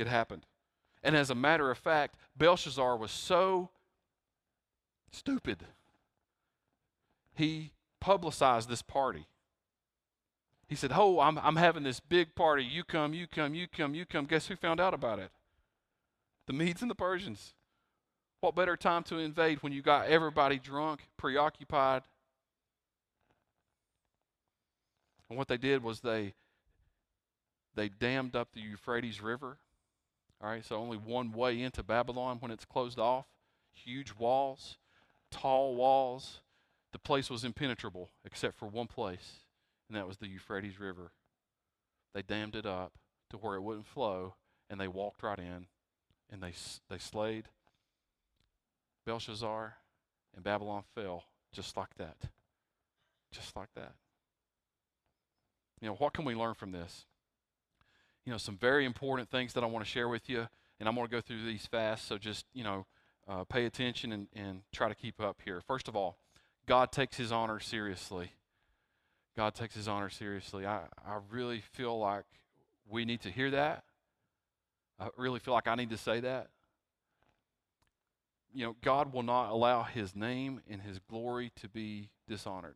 It 0.00 0.06
happened. 0.06 0.46
And 1.02 1.14
as 1.14 1.28
a 1.28 1.34
matter 1.34 1.70
of 1.70 1.76
fact, 1.76 2.16
Belshazzar 2.34 2.96
was 2.96 3.10
so 3.10 3.68
stupid. 5.12 5.58
He 7.34 7.72
publicized 8.00 8.70
this 8.70 8.80
party. 8.80 9.26
He 10.68 10.74
said, 10.74 10.92
Oh, 10.94 11.20
I'm, 11.20 11.38
I'm 11.38 11.56
having 11.56 11.82
this 11.82 12.00
big 12.00 12.34
party. 12.34 12.64
You 12.64 12.82
come, 12.82 13.12
you 13.12 13.26
come, 13.26 13.54
you 13.54 13.66
come, 13.68 13.94
you 13.94 14.06
come. 14.06 14.24
Guess 14.24 14.48
who 14.48 14.56
found 14.56 14.80
out 14.80 14.94
about 14.94 15.18
it? 15.18 15.30
The 16.46 16.54
Medes 16.54 16.80
and 16.80 16.90
the 16.90 16.94
Persians. 16.94 17.52
What 18.40 18.54
better 18.54 18.76
time 18.76 19.02
to 19.04 19.18
invade 19.18 19.62
when 19.62 19.74
you 19.74 19.82
got 19.82 20.06
everybody 20.06 20.58
drunk, 20.58 21.00
preoccupied? 21.18 22.02
And 25.28 25.36
what 25.36 25.48
they 25.48 25.58
did 25.58 25.82
was 25.82 26.00
they 26.00 26.32
they 27.74 27.90
dammed 27.90 28.34
up 28.34 28.52
the 28.52 28.60
Euphrates 28.60 29.20
River. 29.20 29.58
All 30.42 30.48
right, 30.48 30.64
so 30.64 30.76
only 30.76 30.96
one 30.96 31.32
way 31.32 31.60
into 31.60 31.82
Babylon 31.82 32.38
when 32.40 32.50
it's 32.50 32.64
closed 32.64 32.98
off. 32.98 33.26
Huge 33.72 34.14
walls, 34.18 34.78
tall 35.30 35.74
walls. 35.74 36.40
The 36.92 36.98
place 36.98 37.30
was 37.30 37.44
impenetrable 37.44 38.10
except 38.24 38.58
for 38.58 38.66
one 38.66 38.86
place 38.86 39.40
and 39.90 39.96
that 39.96 40.06
was 40.06 40.18
the 40.18 40.28
Euphrates 40.28 40.78
River. 40.78 41.10
They 42.14 42.22
dammed 42.22 42.54
it 42.54 42.64
up 42.64 42.92
to 43.30 43.36
where 43.36 43.56
it 43.56 43.62
wouldn't 43.62 43.88
flow, 43.88 44.34
and 44.70 44.80
they 44.80 44.86
walked 44.86 45.22
right 45.24 45.38
in, 45.38 45.66
and 46.30 46.40
they 46.40 46.52
they 46.88 46.98
slayed 46.98 47.48
Belshazzar, 49.04 49.74
and 50.34 50.44
Babylon 50.44 50.84
fell 50.94 51.24
just 51.52 51.76
like 51.76 51.94
that. 51.96 52.16
Just 53.32 53.56
like 53.56 53.70
that. 53.74 53.94
You 55.80 55.88
know, 55.88 55.94
what 55.94 56.12
can 56.12 56.24
we 56.24 56.34
learn 56.36 56.54
from 56.54 56.70
this? 56.70 57.06
You 58.24 58.32
know, 58.32 58.38
some 58.38 58.56
very 58.56 58.84
important 58.84 59.30
things 59.30 59.54
that 59.54 59.64
I 59.64 59.66
want 59.66 59.84
to 59.84 59.90
share 59.90 60.08
with 60.08 60.28
you, 60.28 60.46
and 60.78 60.88
I'm 60.88 60.94
going 60.94 61.06
to 61.06 61.10
go 61.10 61.20
through 61.20 61.44
these 61.44 61.66
fast, 61.66 62.06
so 62.06 62.18
just, 62.18 62.46
you 62.52 62.64
know, 62.64 62.86
uh, 63.28 63.44
pay 63.44 63.64
attention 63.64 64.12
and, 64.12 64.26
and 64.34 64.62
try 64.72 64.88
to 64.88 64.94
keep 64.94 65.20
up 65.20 65.40
here. 65.44 65.60
First 65.66 65.88
of 65.88 65.96
all, 65.96 66.18
God 66.66 66.92
takes 66.92 67.16
his 67.16 67.32
honor 67.32 67.60
seriously. 67.60 68.32
God 69.36 69.54
takes 69.54 69.74
his 69.74 69.88
honor 69.88 70.10
seriously. 70.10 70.66
I, 70.66 70.80
I 71.06 71.18
really 71.30 71.60
feel 71.60 71.98
like 71.98 72.24
we 72.88 73.04
need 73.04 73.20
to 73.22 73.30
hear 73.30 73.50
that. 73.52 73.84
I 74.98 75.08
really 75.16 75.38
feel 75.38 75.54
like 75.54 75.68
I 75.68 75.76
need 75.76 75.90
to 75.90 75.96
say 75.96 76.20
that. 76.20 76.48
You 78.52 78.66
know, 78.66 78.76
God 78.82 79.12
will 79.12 79.22
not 79.22 79.50
allow 79.50 79.84
his 79.84 80.14
name 80.14 80.60
and 80.68 80.82
his 80.82 80.98
glory 80.98 81.52
to 81.60 81.68
be 81.68 82.10
dishonored. 82.28 82.74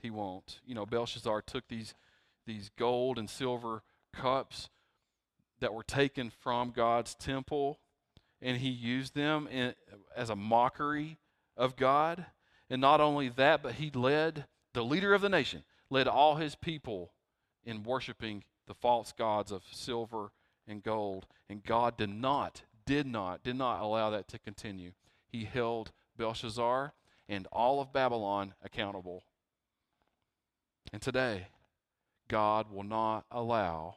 He 0.00 0.10
won't. 0.10 0.60
You 0.66 0.74
know, 0.74 0.84
Belshazzar 0.84 1.42
took 1.42 1.68
these, 1.68 1.94
these 2.46 2.70
gold 2.78 3.18
and 3.18 3.28
silver 3.28 3.82
cups 4.12 4.68
that 5.60 5.74
were 5.74 5.82
taken 5.82 6.30
from 6.30 6.70
God's 6.70 7.14
temple 7.14 7.78
and 8.42 8.58
he 8.58 8.68
used 8.68 9.14
them 9.14 9.46
in, 9.46 9.74
as 10.16 10.28
a 10.28 10.36
mockery 10.36 11.18
of 11.56 11.76
God. 11.76 12.26
And 12.68 12.80
not 12.80 13.00
only 13.00 13.28
that, 13.28 13.62
but 13.62 13.74
he 13.74 13.90
led 13.90 14.46
the 14.74 14.84
leader 14.84 15.14
of 15.14 15.20
the 15.22 15.28
nation, 15.28 15.62
led 15.88 16.08
all 16.08 16.36
his 16.36 16.56
people 16.56 17.12
in 17.64 17.84
worshiping 17.84 18.42
the 18.66 18.74
false 18.74 19.12
gods 19.12 19.52
of 19.52 19.62
silver 19.70 20.32
and 20.66 20.82
gold. 20.82 21.26
And 21.48 21.62
God 21.62 21.96
did 21.96 22.10
not, 22.10 22.62
did 22.84 23.06
not, 23.06 23.44
did 23.44 23.56
not 23.56 23.80
allow 23.80 24.10
that 24.10 24.28
to 24.28 24.38
continue. 24.38 24.92
He 25.28 25.44
held 25.44 25.92
Belshazzar 26.16 26.94
and 27.28 27.46
all 27.52 27.80
of 27.80 27.92
Babylon 27.92 28.54
accountable. 28.62 29.22
And 30.92 31.00
today, 31.00 31.46
God 32.28 32.72
will 32.72 32.82
not 32.82 33.24
allow 33.30 33.96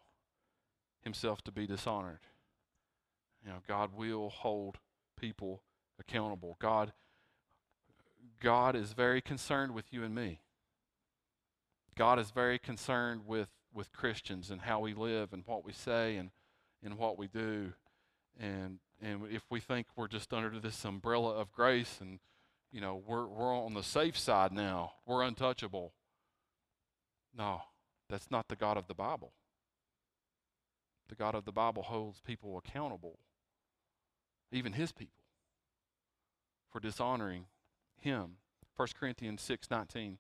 himself 1.06 1.42
to 1.44 1.52
be 1.52 1.66
dishonored. 1.66 2.20
You 3.42 3.52
know, 3.52 3.58
God 3.66 3.92
will 3.96 4.30
hold 4.30 4.80
people 5.18 5.62
accountable. 5.98 6.58
God 6.60 6.92
God 8.42 8.76
is 8.76 8.94
very 8.94 9.22
concerned 9.22 9.74
with 9.74 9.94
you 9.94 10.04
and 10.04 10.14
me. 10.14 10.42
God 11.96 12.20
is 12.20 12.32
very 12.32 12.60
concerned 12.60 13.22
with, 13.26 13.50
with 13.74 13.94
Christians 13.94 14.52
and 14.52 14.62
how 14.62 14.82
we 14.82 14.94
live 14.94 15.32
and 15.32 15.44
what 15.46 15.64
we 15.64 15.72
say 15.72 16.18
and, 16.18 16.32
and 16.84 16.98
what 16.98 17.18
we 17.18 17.28
do. 17.28 17.74
And 18.40 18.80
and 19.02 19.28
if 19.30 19.44
we 19.50 19.60
think 19.60 19.88
we're 19.96 20.08
just 20.08 20.34
under 20.34 20.60
this 20.60 20.84
umbrella 20.86 21.36
of 21.36 21.52
grace 21.52 21.98
and 22.00 22.20
you 22.72 22.82
know 22.82 23.02
we're 23.06 23.26
we're 23.26 23.56
on 23.56 23.74
the 23.74 23.84
safe 23.84 24.18
side 24.18 24.52
now, 24.52 24.94
we're 25.06 25.24
untouchable. 25.24 25.94
No, 27.38 27.62
that's 28.10 28.30
not 28.30 28.48
the 28.48 28.56
God 28.56 28.78
of 28.78 28.88
the 28.88 28.94
Bible. 28.94 29.32
The 31.16 31.24
God 31.24 31.36
of 31.36 31.46
the 31.46 31.54
Bible 31.54 31.84
holds 31.84 32.20
people 32.20 32.58
accountable 32.58 33.20
even 34.52 34.74
his 34.74 34.92
people, 34.92 35.24
for 36.70 36.82
dishonoring 36.82 37.46
him. 38.02 38.38
1 38.76 38.88
Corinthians 39.00 39.42
6:19. 39.42 40.18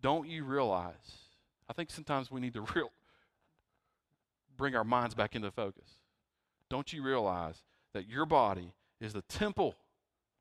Don't 0.00 0.26
you 0.26 0.44
realize? 0.44 1.18
I 1.68 1.74
think 1.74 1.90
sometimes 1.90 2.30
we 2.30 2.40
need 2.40 2.54
to 2.54 2.60
real 2.74 2.92
bring 4.56 4.74
our 4.74 4.84
minds 4.84 5.14
back 5.14 5.36
into 5.36 5.50
focus. 5.50 6.00
Don't 6.70 6.94
you 6.94 7.02
realize 7.02 7.62
that 7.92 8.08
your 8.08 8.24
body 8.24 8.72
is 8.98 9.12
the 9.12 9.22
temple 9.22 9.76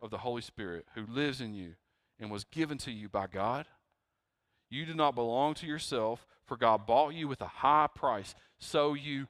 of 0.02 0.10
the 0.10 0.20
Holy 0.20 0.42
Spirit 0.42 0.88
who 0.96 1.06
lives 1.06 1.42
in 1.42 1.54
you 1.54 1.76
and 2.18 2.32
was 2.32 2.46
given 2.46 2.78
to 2.78 2.92
you 2.92 3.10
by 3.10 3.28
God? 3.28 3.68
You 4.70 4.86
do 4.86 4.94
not 4.94 5.16
belong 5.16 5.54
to 5.56 5.68
yourself, 5.68 6.26
for 6.46 6.56
God 6.56 6.88
bought 6.88 7.14
you 7.14 7.28
with 7.28 7.42
a 7.42 7.48
high 7.48 7.90
price. 7.94 8.36
So 8.58 8.94
you 8.94 9.28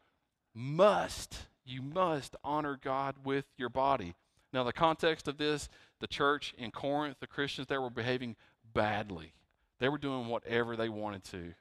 must 0.55 1.47
you 1.65 1.81
must 1.81 2.35
honor 2.43 2.79
God 2.81 3.15
with 3.23 3.45
your 3.57 3.69
body. 3.69 4.13
Now, 4.53 4.63
the 4.63 4.71
context 4.71 5.27
of 5.27 5.37
this, 5.37 5.67
the 5.99 6.07
church 6.07 6.53
in 6.57 6.71
Corinth, 6.71 7.17
the 7.19 7.27
Christians 7.27 7.67
there 7.67 7.81
were 7.81 7.89
behaving 7.89 8.35
badly. 8.73 9.33
They 9.79 9.89
were 9.89 9.97
doing 9.97 10.27
whatever 10.27 10.75
they 10.75 10.89
wanted 10.89 11.23
to. 11.25 11.53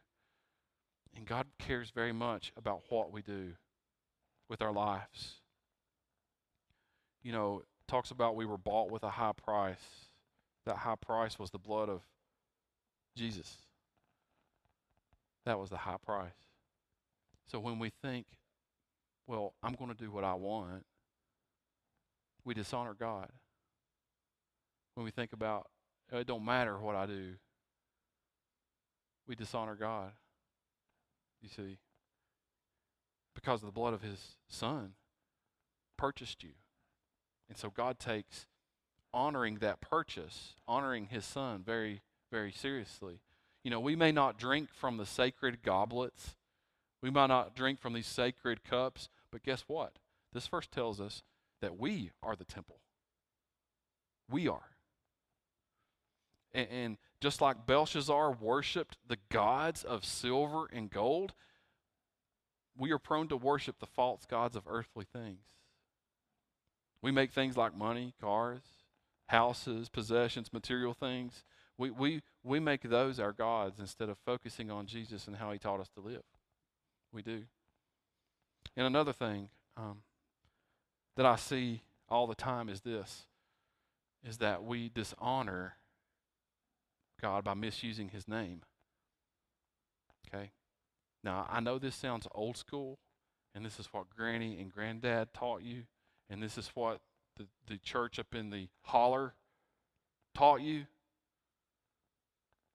And 1.17 1.27
God 1.27 1.47
cares 1.59 1.91
very 1.91 2.13
much 2.13 2.53
about 2.57 2.83
what 2.91 3.13
we 3.13 3.23
do 3.23 3.53
with 4.49 4.61
our 4.61 4.73
lives. 4.73 5.37
You 7.23 7.33
know, 7.33 7.63
talks 7.89 8.11
about 8.11 8.37
we 8.37 8.47
were 8.47 8.59
bought 8.59 8.91
with 8.91 9.03
a 9.03 9.11
high 9.11 9.33
price. 9.33 10.09
That 10.67 10.77
high 10.77 10.97
price 10.97 11.39
was 11.39 11.51
the 11.51 11.59
blood 11.59 11.89
of 11.89 12.03
Jesus. 13.17 13.57
That 15.47 15.59
was 15.59 15.71
the 15.71 15.79
high 15.79 15.97
price. 16.05 16.33
So 17.47 17.59
when 17.59 17.79
we 17.79 17.91
think 18.03 18.27
well, 19.27 19.55
I'm 19.63 19.75
going 19.75 19.91
to 19.91 19.97
do 19.97 20.11
what 20.11 20.25
I 20.25 20.35
want, 20.35 20.85
we 22.45 22.55
dishonor 22.55 22.95
God. 22.95 23.29
When 24.95 25.05
we 25.05 25.11
think 25.11 25.33
about 25.33 25.69
oh, 26.13 26.19
it 26.19 26.27
don't 26.27 26.45
matter 26.45 26.79
what 26.79 26.95
I 26.95 27.07
do, 27.07 27.33
we 29.27 29.35
dishonor 29.35 29.75
God. 29.75 30.13
You 31.43 31.49
see, 31.49 31.79
because 33.35 33.63
of 33.63 33.67
the 33.67 33.73
blood 33.73 33.95
of 33.95 34.03
his 34.03 34.37
son 34.49 34.93
purchased 35.97 36.43
you. 36.43 36.53
And 37.49 37.59
so 37.59 37.71
God 37.71 37.99
takes 37.99 38.47
honoring 39.13 39.57
that 39.57 39.81
purchase, 39.81 40.55
honoring 40.67 41.07
his 41.07 41.25
son 41.25 41.63
very, 41.65 42.03
very 42.31 42.53
seriously. 42.53 43.21
You 43.63 43.71
know, 43.71 43.81
we 43.81 43.97
may 43.97 44.13
not 44.13 44.39
drink 44.39 44.71
from 44.73 44.97
the 44.97 45.07
sacred 45.07 45.63
goblets 45.63 46.37
we 47.05 47.11
might 47.11 47.27
not 47.27 47.55
drink 47.55 47.83
from 47.83 47.93
these 47.93 48.07
sacred 48.07 48.65
cups, 48.65 49.11
but 49.35 49.43
guess 49.43 49.65
what? 49.67 49.99
This 50.33 50.47
verse 50.47 50.69
tells 50.69 51.01
us 51.01 51.25
that 51.61 51.77
we 51.77 52.13
are 52.23 52.37
the 52.37 52.45
temple. 52.45 52.79
We 54.31 54.47
are. 54.47 54.77
And, 56.53 56.69
and 56.71 56.99
just 57.21 57.41
like 57.41 57.67
Belshazzar 57.67 58.31
worshiped 58.41 58.97
the 59.05 59.19
gods 59.33 59.83
of 59.83 60.05
silver 60.05 60.69
and 60.73 60.89
gold, 60.89 61.35
we 62.79 62.93
are 62.93 62.99
prone 63.01 63.27
to 63.27 63.37
worship 63.37 63.81
the 63.81 63.87
false 63.87 64.25
gods 64.25 64.55
of 64.55 64.63
earthly 64.69 65.05
things. 65.13 65.43
We 67.03 67.11
make 67.11 67.33
things 67.33 67.57
like 67.57 67.77
money, 67.77 68.15
cars, 68.21 68.63
houses, 69.27 69.89
possessions, 69.89 70.53
material 70.53 70.95
things. 70.95 71.43
We, 71.77 71.91
we, 71.91 72.23
we 72.45 72.61
make 72.61 72.83
those 72.83 73.19
our 73.19 73.33
gods 73.33 73.81
instead 73.81 74.09
of 74.09 74.17
focusing 74.25 74.71
on 74.71 74.87
Jesus 74.87 75.27
and 75.27 75.35
how 75.35 75.51
he 75.51 75.59
taught 75.59 75.81
us 75.81 75.91
to 75.97 76.01
live. 76.01 76.23
We 77.13 77.23
do. 77.23 77.43
And 78.77 78.87
another 78.87 79.13
thing 79.13 79.49
um, 79.77 80.03
that 81.17 81.27
I 81.27 81.37
see 81.37 81.83
all 82.09 82.27
the 82.27 82.35
time 82.35 82.69
is 82.69 82.81
this 82.81 83.27
is 84.27 84.39
that 84.39 84.65
we 84.65 84.89
dishonor 84.89 85.75
God 87.21 87.45
by 87.45 87.55
misusing 87.55 88.09
his 88.09 88.27
name. 88.27 88.63
Okay? 90.27 90.51
Now, 91.23 91.47
I 91.51 91.61
know 91.61 91.79
this 91.79 91.95
sounds 91.95 92.27
old 92.35 92.57
school, 92.57 92.99
and 93.55 93.65
this 93.65 93.79
is 93.79 93.89
what 93.93 94.11
Granny 94.11 94.59
and 94.61 94.73
Granddad 94.73 95.35
taught 95.35 95.63
you, 95.63 95.83
and 96.31 96.43
this 96.43 96.57
is 96.57 96.71
what 96.75 97.01
the, 97.37 97.47
the 97.67 97.79
church 97.79 98.19
up 98.19 98.35
in 98.35 98.51
the 98.51 98.69
holler 98.83 99.35
taught 100.35 100.61
you, 100.61 100.87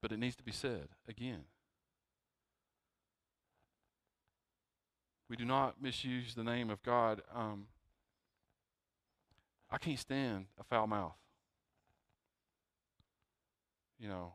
but 0.01 0.11
it 0.11 0.19
needs 0.19 0.35
to 0.35 0.43
be 0.43 0.51
said 0.51 0.89
again. 1.07 1.43
We 5.29 5.35
do 5.35 5.45
not 5.45 5.81
misuse 5.81 6.33
the 6.33 6.43
name 6.43 6.71
of 6.71 6.81
God. 6.81 7.21
Um, 7.35 7.67
I 9.69 9.77
can't 9.77 9.99
stand 9.99 10.45
a 10.59 10.63
foul 10.63 10.87
mouth. 10.87 11.13
You 13.99 14.09
know, 14.09 14.33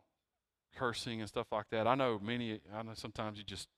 cursing 0.76 1.20
and 1.20 1.28
stuff 1.28 1.48
like 1.50 1.66
that. 1.70 1.88
I 1.88 1.96
know 1.96 2.20
many, 2.22 2.60
I 2.72 2.82
know 2.82 2.92
sometimes 2.94 3.38
you 3.38 3.44
just, 3.44 3.68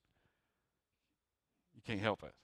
you 1.74 1.81
can't 1.87 2.00
help 2.00 2.22
it. 2.22 2.35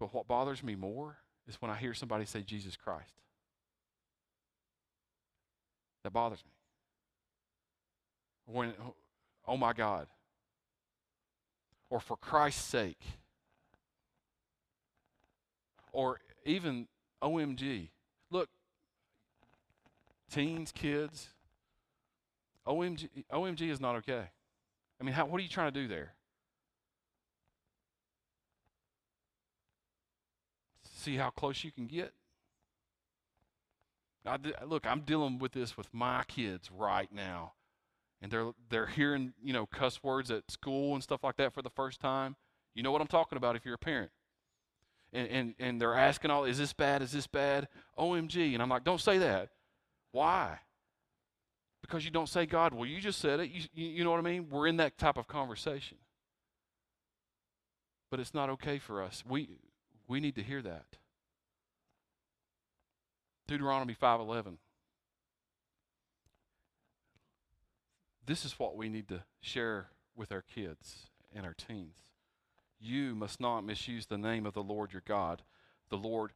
But 0.00 0.14
what 0.14 0.26
bothers 0.26 0.62
me 0.62 0.74
more 0.74 1.18
is 1.46 1.56
when 1.60 1.70
I 1.70 1.76
hear 1.76 1.92
somebody 1.92 2.24
say 2.24 2.40
Jesus 2.40 2.76
Christ. 2.76 3.12
That 6.02 6.12
bothers 6.12 6.42
me. 6.44 6.52
When, 8.54 8.72
oh 9.46 9.56
my 9.56 9.72
God 9.72 10.06
or 11.92 12.00
for 12.00 12.16
Christ's 12.16 12.64
sake, 12.64 13.02
or 15.92 16.20
even 16.46 16.88
OMG. 17.22 17.90
Look, 18.30 18.48
teens, 20.32 20.72
kids, 20.72 21.28
OMG, 22.66 23.10
OMG 23.30 23.70
is 23.70 23.78
not 23.78 23.96
okay. 23.96 24.24
I 24.98 25.04
mean, 25.04 25.12
how, 25.12 25.26
what 25.26 25.38
are 25.38 25.42
you 25.42 25.50
trying 25.50 25.70
to 25.70 25.80
do 25.82 25.86
there? 25.86 26.14
See 30.82 31.16
how 31.16 31.28
close 31.28 31.62
you 31.62 31.72
can 31.72 31.86
get? 31.86 32.14
I, 34.24 34.38
look, 34.64 34.86
I'm 34.86 35.02
dealing 35.02 35.38
with 35.38 35.52
this 35.52 35.76
with 35.76 35.92
my 35.92 36.24
kids 36.26 36.70
right 36.74 37.12
now, 37.12 37.52
and 38.22 38.30
they're 38.30 38.52
they're 38.70 38.86
hearing 38.86 39.34
you 39.42 39.52
know 39.52 39.66
cuss 39.66 40.02
words 40.02 40.30
at 40.30 40.50
school 40.50 40.94
and 40.94 41.02
stuff 41.02 41.22
like 41.22 41.36
that 41.36 41.52
for 41.52 41.60
the 41.60 41.70
first 41.70 42.00
time. 42.00 42.36
You 42.74 42.82
know 42.82 42.92
what 42.92 43.02
I'm 43.02 43.08
talking 43.08 43.36
about 43.36 43.56
if 43.56 43.66
you're 43.66 43.74
a 43.74 43.78
parent. 43.78 44.12
And 45.12 45.28
and 45.28 45.54
and 45.58 45.80
they're 45.80 45.94
asking 45.94 46.30
all, 46.30 46.44
is 46.44 46.56
this 46.56 46.72
bad? 46.72 47.02
Is 47.02 47.12
this 47.12 47.26
bad? 47.26 47.68
OMG! 47.98 48.54
And 48.54 48.62
I'm 48.62 48.70
like, 48.70 48.84
don't 48.84 49.00
say 49.00 49.18
that. 49.18 49.50
Why? 50.12 50.60
Because 51.82 52.04
you 52.04 52.10
don't 52.10 52.28
say 52.28 52.46
God. 52.46 52.72
Well, 52.72 52.86
you 52.86 53.00
just 53.00 53.18
said 53.18 53.40
it. 53.40 53.50
You 53.50 53.62
you 53.74 54.04
know 54.04 54.10
what 54.12 54.20
I 54.20 54.22
mean? 54.22 54.48
We're 54.48 54.68
in 54.68 54.76
that 54.78 54.96
type 54.96 55.18
of 55.18 55.26
conversation. 55.26 55.98
But 58.10 58.20
it's 58.20 58.32
not 58.32 58.48
okay 58.50 58.78
for 58.78 59.02
us. 59.02 59.24
We 59.28 59.48
we 60.06 60.20
need 60.20 60.36
to 60.36 60.42
hear 60.42 60.62
that. 60.62 60.86
Deuteronomy 63.48 63.94
5:11. 64.00 64.58
This 68.24 68.44
is 68.44 68.58
what 68.58 68.76
we 68.76 68.88
need 68.88 69.08
to 69.08 69.24
share 69.40 69.88
with 70.14 70.30
our 70.32 70.42
kids 70.42 71.06
and 71.34 71.44
our 71.44 71.54
teens. 71.54 71.96
You 72.78 73.14
must 73.14 73.40
not 73.40 73.62
misuse 73.62 74.06
the 74.06 74.18
name 74.18 74.46
of 74.46 74.54
the 74.54 74.62
Lord 74.62 74.92
your 74.92 75.02
God. 75.06 75.42
The 75.88 75.96
Lord 75.96 76.32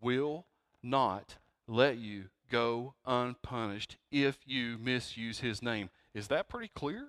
will 0.00 0.46
not 0.82 1.36
let 1.66 1.98
you 1.98 2.24
go 2.50 2.94
unpunished 3.04 3.96
if 4.10 4.38
you 4.46 4.78
misuse 4.78 5.40
his 5.40 5.62
name. 5.62 5.90
Is 6.14 6.28
that 6.28 6.48
pretty 6.48 6.70
clear? 6.74 7.08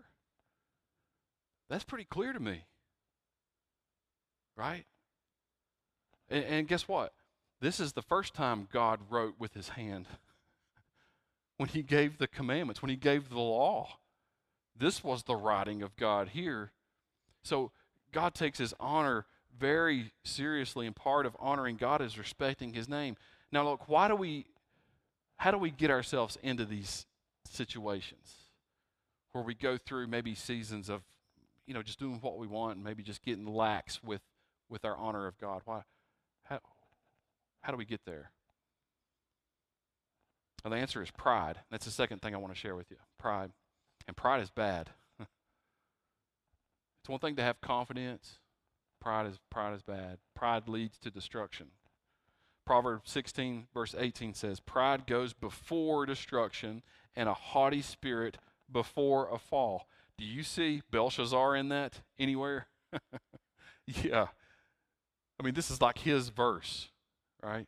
That's 1.69 1.83
pretty 1.83 2.05
clear 2.05 2.33
to 2.33 2.39
me. 2.39 2.65
Right? 4.55 4.85
And, 6.29 6.43
and 6.43 6.67
guess 6.67 6.87
what? 6.87 7.13
This 7.61 7.79
is 7.79 7.93
the 7.93 8.01
first 8.01 8.33
time 8.33 8.67
God 8.71 8.99
wrote 9.09 9.35
with 9.39 9.53
his 9.53 9.69
hand. 9.69 10.07
when 11.57 11.69
he 11.69 11.83
gave 11.83 12.17
the 12.17 12.27
commandments, 12.27 12.81
when 12.81 12.89
he 12.89 12.95
gave 12.95 13.29
the 13.29 13.39
law. 13.39 13.98
This 14.79 15.03
was 15.03 15.23
the 15.23 15.35
writing 15.35 15.81
of 15.83 15.95
God 15.97 16.29
here. 16.29 16.71
So 17.43 17.71
God 18.11 18.33
takes 18.33 18.57
his 18.57 18.73
honor 18.79 19.25
very 19.57 20.13
seriously, 20.23 20.87
and 20.87 20.95
part 20.95 21.25
of 21.25 21.35
honoring 21.39 21.75
God 21.75 22.01
is 22.01 22.17
respecting 22.17 22.73
his 22.73 22.87
name. 22.87 23.17
Now, 23.51 23.63
look, 23.65 23.89
why 23.89 24.07
do 24.07 24.15
we, 24.15 24.45
how 25.37 25.51
do 25.51 25.57
we 25.57 25.69
get 25.69 25.91
ourselves 25.91 26.37
into 26.41 26.65
these 26.65 27.05
situations 27.49 28.35
where 29.33 29.43
we 29.43 29.53
go 29.53 29.77
through 29.77 30.07
maybe 30.07 30.33
seasons 30.33 30.89
of, 30.89 31.01
you 31.67 31.73
know, 31.73 31.83
just 31.83 31.99
doing 31.99 32.19
what 32.21 32.37
we 32.37 32.47
want 32.47 32.77
and 32.77 32.85
maybe 32.85 33.03
just 33.03 33.21
getting 33.21 33.45
lax 33.45 34.01
with, 34.01 34.21
with 34.69 34.85
our 34.85 34.95
honor 34.95 35.27
of 35.27 35.37
God? 35.39 35.61
Why? 35.65 35.81
How, 36.43 36.59
how 37.61 37.71
do 37.71 37.77
we 37.77 37.85
get 37.85 38.05
there? 38.05 38.31
Well, 40.63 40.71
the 40.71 40.77
answer 40.77 41.01
is 41.01 41.11
pride. 41.11 41.57
That's 41.69 41.85
the 41.85 41.91
second 41.91 42.21
thing 42.21 42.33
I 42.33 42.37
want 42.37 42.53
to 42.53 42.59
share 42.59 42.75
with 42.75 42.89
you 42.89 42.97
pride. 43.17 43.51
And 44.07 44.17
pride 44.17 44.41
is 44.41 44.49
bad. 44.49 44.91
it's 45.19 45.29
one 47.07 47.19
thing 47.19 47.35
to 47.35 47.43
have 47.43 47.61
confidence. 47.61 48.39
Pride 48.99 49.27
is 49.27 49.39
pride 49.49 49.75
is 49.75 49.81
bad. 49.81 50.17
Pride 50.35 50.67
leads 50.67 50.97
to 50.99 51.11
destruction. 51.11 51.67
Proverbs 52.65 53.11
16 53.11 53.67
verse 53.73 53.95
18 53.97 54.33
says, 54.33 54.59
"Pride 54.59 55.07
goes 55.07 55.33
before 55.33 56.05
destruction, 56.05 56.83
and 57.15 57.29
a 57.29 57.33
haughty 57.33 57.81
spirit 57.81 58.37
before 58.71 59.29
a 59.29 59.39
fall." 59.39 59.87
Do 60.17 60.25
you 60.25 60.43
see 60.43 60.81
Belshazzar 60.91 61.55
in 61.55 61.69
that 61.69 62.01
anywhere? 62.17 62.67
yeah. 63.87 64.27
I 65.39 65.43
mean, 65.43 65.53
this 65.53 65.71
is 65.71 65.81
like 65.81 65.99
his 65.99 66.27
verse 66.29 66.89
right? 67.41 67.67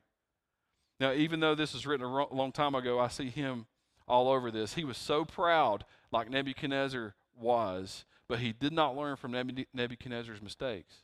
Now, 0.99 1.13
even 1.13 1.39
though 1.39 1.55
this 1.55 1.73
was 1.73 1.85
written 1.85 2.05
a 2.05 2.33
long 2.33 2.51
time 2.51 2.75
ago, 2.75 2.99
I 2.99 3.07
see 3.07 3.29
him 3.29 3.65
all 4.07 4.29
over 4.29 4.51
this. 4.51 4.75
He 4.75 4.83
was 4.83 4.97
so 4.97 5.25
proud, 5.25 5.85
like 6.11 6.29
Nebuchadnezzar 6.29 7.15
was, 7.39 8.05
but 8.27 8.39
he 8.39 8.53
did 8.53 8.73
not 8.73 8.95
learn 8.95 9.15
from 9.15 9.31
Nebuchadnezzar's 9.73 10.41
mistakes. 10.41 10.95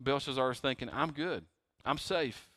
Belshazzar 0.00 0.50
is 0.52 0.60
thinking, 0.60 0.90
I'm 0.92 1.12
good, 1.12 1.44
I'm 1.84 1.98
safe, 1.98 2.50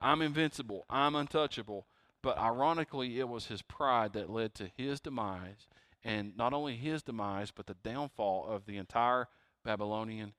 I'm 0.00 0.22
invincible, 0.22 0.84
I'm 0.88 1.14
untouchable. 1.14 1.86
But 2.22 2.38
ironically, 2.38 3.18
it 3.18 3.28
was 3.28 3.46
his 3.46 3.62
pride 3.62 4.12
that 4.12 4.30
led 4.30 4.54
to 4.54 4.70
his 4.76 5.00
demise, 5.00 5.66
and 6.04 6.36
not 6.36 6.52
only 6.52 6.76
his 6.76 7.02
demise, 7.02 7.50
but 7.50 7.66
the 7.66 7.74
downfall 7.74 8.46
of 8.48 8.66
the 8.66 8.76
entire 8.76 9.28
Babylonian 9.64 10.34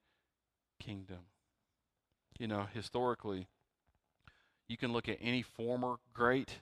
kingdom. 0.79 1.25
You 2.39 2.47
know, 2.47 2.67
historically, 2.73 3.47
you 4.67 4.77
can 4.77 4.93
look 4.93 5.09
at 5.09 5.17
any 5.21 5.41
former 5.41 5.97
great 6.13 6.59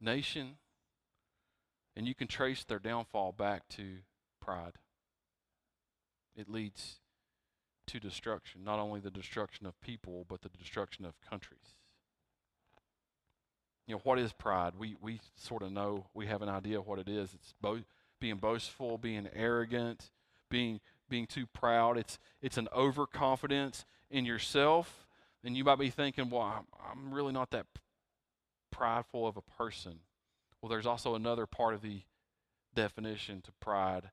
nation 0.00 0.56
and 1.98 2.06
you 2.06 2.14
can 2.14 2.28
trace 2.28 2.62
their 2.62 2.78
downfall 2.78 3.32
back 3.32 3.68
to 3.70 3.96
pride. 4.40 4.74
It 6.36 6.48
leads 6.48 7.00
to 7.88 7.98
destruction, 7.98 8.62
not 8.62 8.78
only 8.78 9.00
the 9.00 9.10
destruction 9.10 9.66
of 9.66 9.80
people, 9.80 10.24
but 10.28 10.42
the 10.42 10.48
destruction 10.48 11.04
of 11.04 11.20
countries. 11.28 11.74
You 13.88 13.96
know, 13.96 14.00
what 14.04 14.20
is 14.20 14.32
pride? 14.32 14.74
We, 14.78 14.96
we 15.02 15.20
sort 15.34 15.62
of 15.62 15.72
know, 15.72 16.06
we 16.14 16.26
have 16.26 16.40
an 16.40 16.48
idea 16.48 16.78
of 16.78 16.86
what 16.86 17.00
it 17.00 17.08
is. 17.08 17.34
It's 17.34 17.52
bo- 17.60 17.82
being 18.20 18.36
boastful, 18.36 18.96
being 18.96 19.28
arrogant, 19.34 20.10
being, 20.48 20.78
being 21.08 21.26
too 21.26 21.46
proud. 21.46 21.98
It's, 21.98 22.20
it's 22.40 22.58
an 22.58 22.68
overconfidence 22.72 23.84
in 24.08 24.24
yourself 24.24 25.08
and 25.44 25.56
you 25.56 25.64
might 25.64 25.78
be 25.78 25.90
thinking, 25.90 26.30
well, 26.30 26.42
I'm, 26.42 26.66
I'm 26.92 27.12
really 27.12 27.32
not 27.32 27.50
that 27.50 27.66
prideful 28.70 29.26
of 29.26 29.36
a 29.36 29.42
person. 29.42 30.00
Well, 30.60 30.70
there's 30.70 30.86
also 30.86 31.14
another 31.14 31.46
part 31.46 31.74
of 31.74 31.82
the 31.82 32.02
definition 32.74 33.40
to 33.42 33.52
pride. 33.60 34.10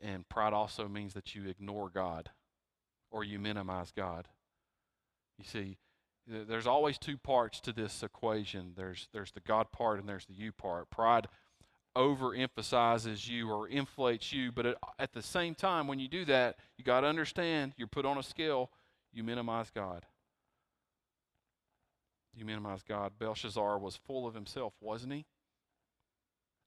And 0.00 0.28
pride 0.28 0.52
also 0.52 0.88
means 0.88 1.14
that 1.14 1.34
you 1.34 1.48
ignore 1.48 1.90
God 1.90 2.30
or 3.10 3.24
you 3.24 3.38
minimize 3.38 3.90
God. 3.90 4.28
You 5.38 5.44
see, 5.44 5.78
there's 6.26 6.66
always 6.66 6.98
two 6.98 7.16
parts 7.16 7.60
to 7.60 7.72
this 7.72 8.02
equation 8.02 8.72
there's, 8.76 9.08
there's 9.12 9.32
the 9.32 9.40
God 9.40 9.72
part 9.72 9.98
and 9.98 10.08
there's 10.08 10.26
the 10.26 10.34
you 10.34 10.52
part. 10.52 10.90
Pride 10.90 11.26
overemphasizes 11.96 13.28
you 13.28 13.50
or 13.50 13.68
inflates 13.68 14.32
you, 14.32 14.52
but 14.52 14.78
at 14.98 15.12
the 15.12 15.22
same 15.22 15.54
time, 15.54 15.88
when 15.88 15.98
you 15.98 16.06
do 16.06 16.24
that, 16.26 16.56
you 16.76 16.84
got 16.84 17.00
to 17.00 17.06
understand 17.06 17.72
you're 17.76 17.88
put 17.88 18.04
on 18.04 18.18
a 18.18 18.22
scale 18.22 18.70
you 19.12 19.24
minimize 19.24 19.70
God. 19.70 20.04
You 22.38 22.44
minimize 22.44 22.82
God. 22.82 23.12
Belshazzar 23.18 23.78
was 23.78 23.96
full 23.96 24.26
of 24.26 24.34
himself, 24.34 24.72
wasn't 24.80 25.12
he? 25.12 25.26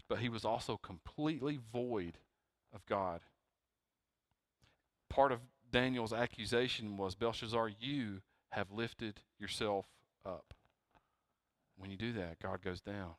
But 0.10 0.19
he 0.19 0.27
was 0.27 0.43
also 0.43 0.75
completely 0.75 1.60
void 1.71 2.17
of 2.73 2.86
God. 2.86 3.21
Part 5.10 5.31
of 5.31 5.39
Daniel's 5.71 6.12
accusation 6.12 6.97
was 6.97 7.15
Belshazzar, 7.15 7.71
you 7.79 8.21
have 8.49 8.71
lifted 8.71 9.21
yourself 9.39 9.86
up. 10.25 10.53
When 11.77 11.89
you 11.89 11.95
do 11.95 12.12
that, 12.13 12.39
God 12.39 12.62
goes 12.62 12.81
down. 12.81 13.12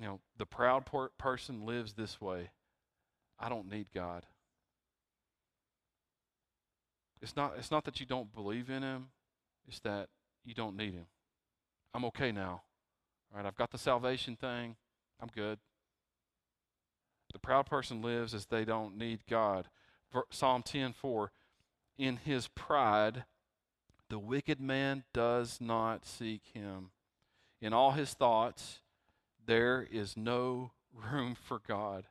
You 0.00 0.06
know, 0.06 0.20
the 0.36 0.46
proud 0.46 0.84
person 1.18 1.64
lives 1.64 1.92
this 1.92 2.20
way. 2.20 2.50
I 3.38 3.48
don't 3.48 3.70
need 3.70 3.86
God. 3.94 4.26
It's 7.22 7.36
not, 7.36 7.54
it's 7.56 7.70
not 7.70 7.84
that 7.84 8.00
you 8.00 8.06
don't 8.06 8.34
believe 8.34 8.70
in 8.70 8.82
him, 8.82 9.08
it's 9.68 9.80
that 9.80 10.08
you 10.44 10.54
don't 10.54 10.76
need 10.76 10.94
him. 10.94 11.06
I'm 11.94 12.04
okay 12.06 12.32
now. 12.32 12.62
All 13.30 13.36
right, 13.36 13.46
I've 13.46 13.56
got 13.56 13.70
the 13.70 13.78
salvation 13.78 14.36
thing. 14.36 14.76
I'm 15.20 15.28
good. 15.34 15.58
The 17.32 17.38
proud 17.38 17.66
person 17.66 18.00
lives 18.02 18.34
as 18.34 18.46
they 18.46 18.64
don't 18.64 18.96
need 18.96 19.26
God. 19.28 19.68
Psalm 20.30 20.62
10:4 20.62 21.28
In 21.98 22.16
his 22.16 22.48
pride 22.48 23.24
the 24.08 24.18
wicked 24.18 24.58
man 24.58 25.04
does 25.12 25.60
not 25.60 26.06
seek 26.06 26.46
him. 26.54 26.90
In 27.60 27.74
all 27.74 27.92
his 27.92 28.14
thoughts 28.14 28.80
there 29.46 29.86
is 29.90 30.16
no 30.16 30.72
room 30.92 31.34
for 31.34 31.60
God. 31.66 32.04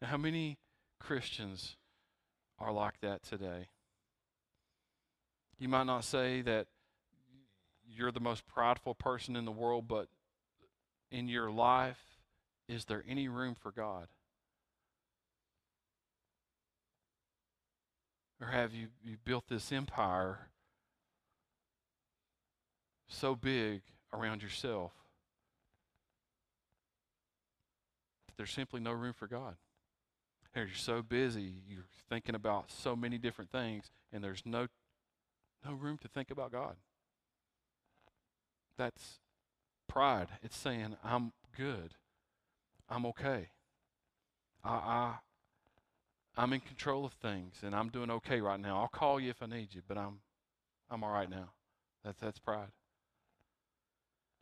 Now, 0.00 0.08
how 0.08 0.16
many 0.16 0.58
Christians 0.98 1.76
are 2.58 2.72
like 2.72 3.00
that 3.00 3.22
today? 3.22 3.68
You 5.58 5.68
might 5.68 5.86
not 5.86 6.04
say 6.04 6.42
that 6.42 6.68
you're 7.94 8.12
the 8.12 8.20
most 8.20 8.46
prideful 8.46 8.94
person 8.94 9.36
in 9.36 9.44
the 9.44 9.52
world, 9.52 9.88
but 9.88 10.08
in 11.10 11.28
your 11.28 11.50
life, 11.50 11.98
is 12.68 12.84
there 12.84 13.04
any 13.08 13.28
room 13.28 13.54
for 13.54 13.72
God? 13.72 14.08
Or 18.40 18.48
have 18.48 18.72
you, 18.72 18.88
you 19.02 19.16
built 19.24 19.44
this 19.48 19.70
empire 19.72 20.48
so 23.08 23.34
big 23.34 23.82
around 24.14 24.42
yourself 24.42 24.92
that 28.26 28.36
there's 28.36 28.50
simply 28.50 28.80
no 28.80 28.92
room 28.92 29.12
for 29.12 29.26
God? 29.26 29.56
Or 30.56 30.62
you're 30.62 30.74
so 30.74 31.02
busy, 31.02 31.54
you're 31.68 31.84
thinking 32.08 32.34
about 32.34 32.70
so 32.70 32.96
many 32.96 33.18
different 33.18 33.50
things, 33.50 33.90
and 34.12 34.24
there's 34.24 34.42
no 34.44 34.68
no 35.64 35.74
room 35.74 35.98
to 35.98 36.08
think 36.08 36.30
about 36.30 36.52
God. 36.52 36.76
That's 38.80 39.18
pride. 39.88 40.28
It's 40.42 40.56
saying, 40.56 40.96
I'm 41.04 41.32
good. 41.54 41.96
I'm 42.88 43.04
okay. 43.04 43.48
I, 44.64 44.70
I, 44.70 45.14
I'm 46.34 46.54
in 46.54 46.60
control 46.60 47.04
of 47.04 47.12
things 47.12 47.56
and 47.62 47.74
I'm 47.74 47.90
doing 47.90 48.10
okay 48.10 48.40
right 48.40 48.58
now. 48.58 48.80
I'll 48.80 48.88
call 48.88 49.20
you 49.20 49.28
if 49.28 49.42
I 49.42 49.46
need 49.46 49.74
you, 49.74 49.82
but 49.86 49.98
I'm, 49.98 50.20
I'm 50.90 51.04
all 51.04 51.12
right 51.12 51.28
now. 51.28 51.50
That's, 52.02 52.18
that's 52.20 52.38
pride. 52.38 52.70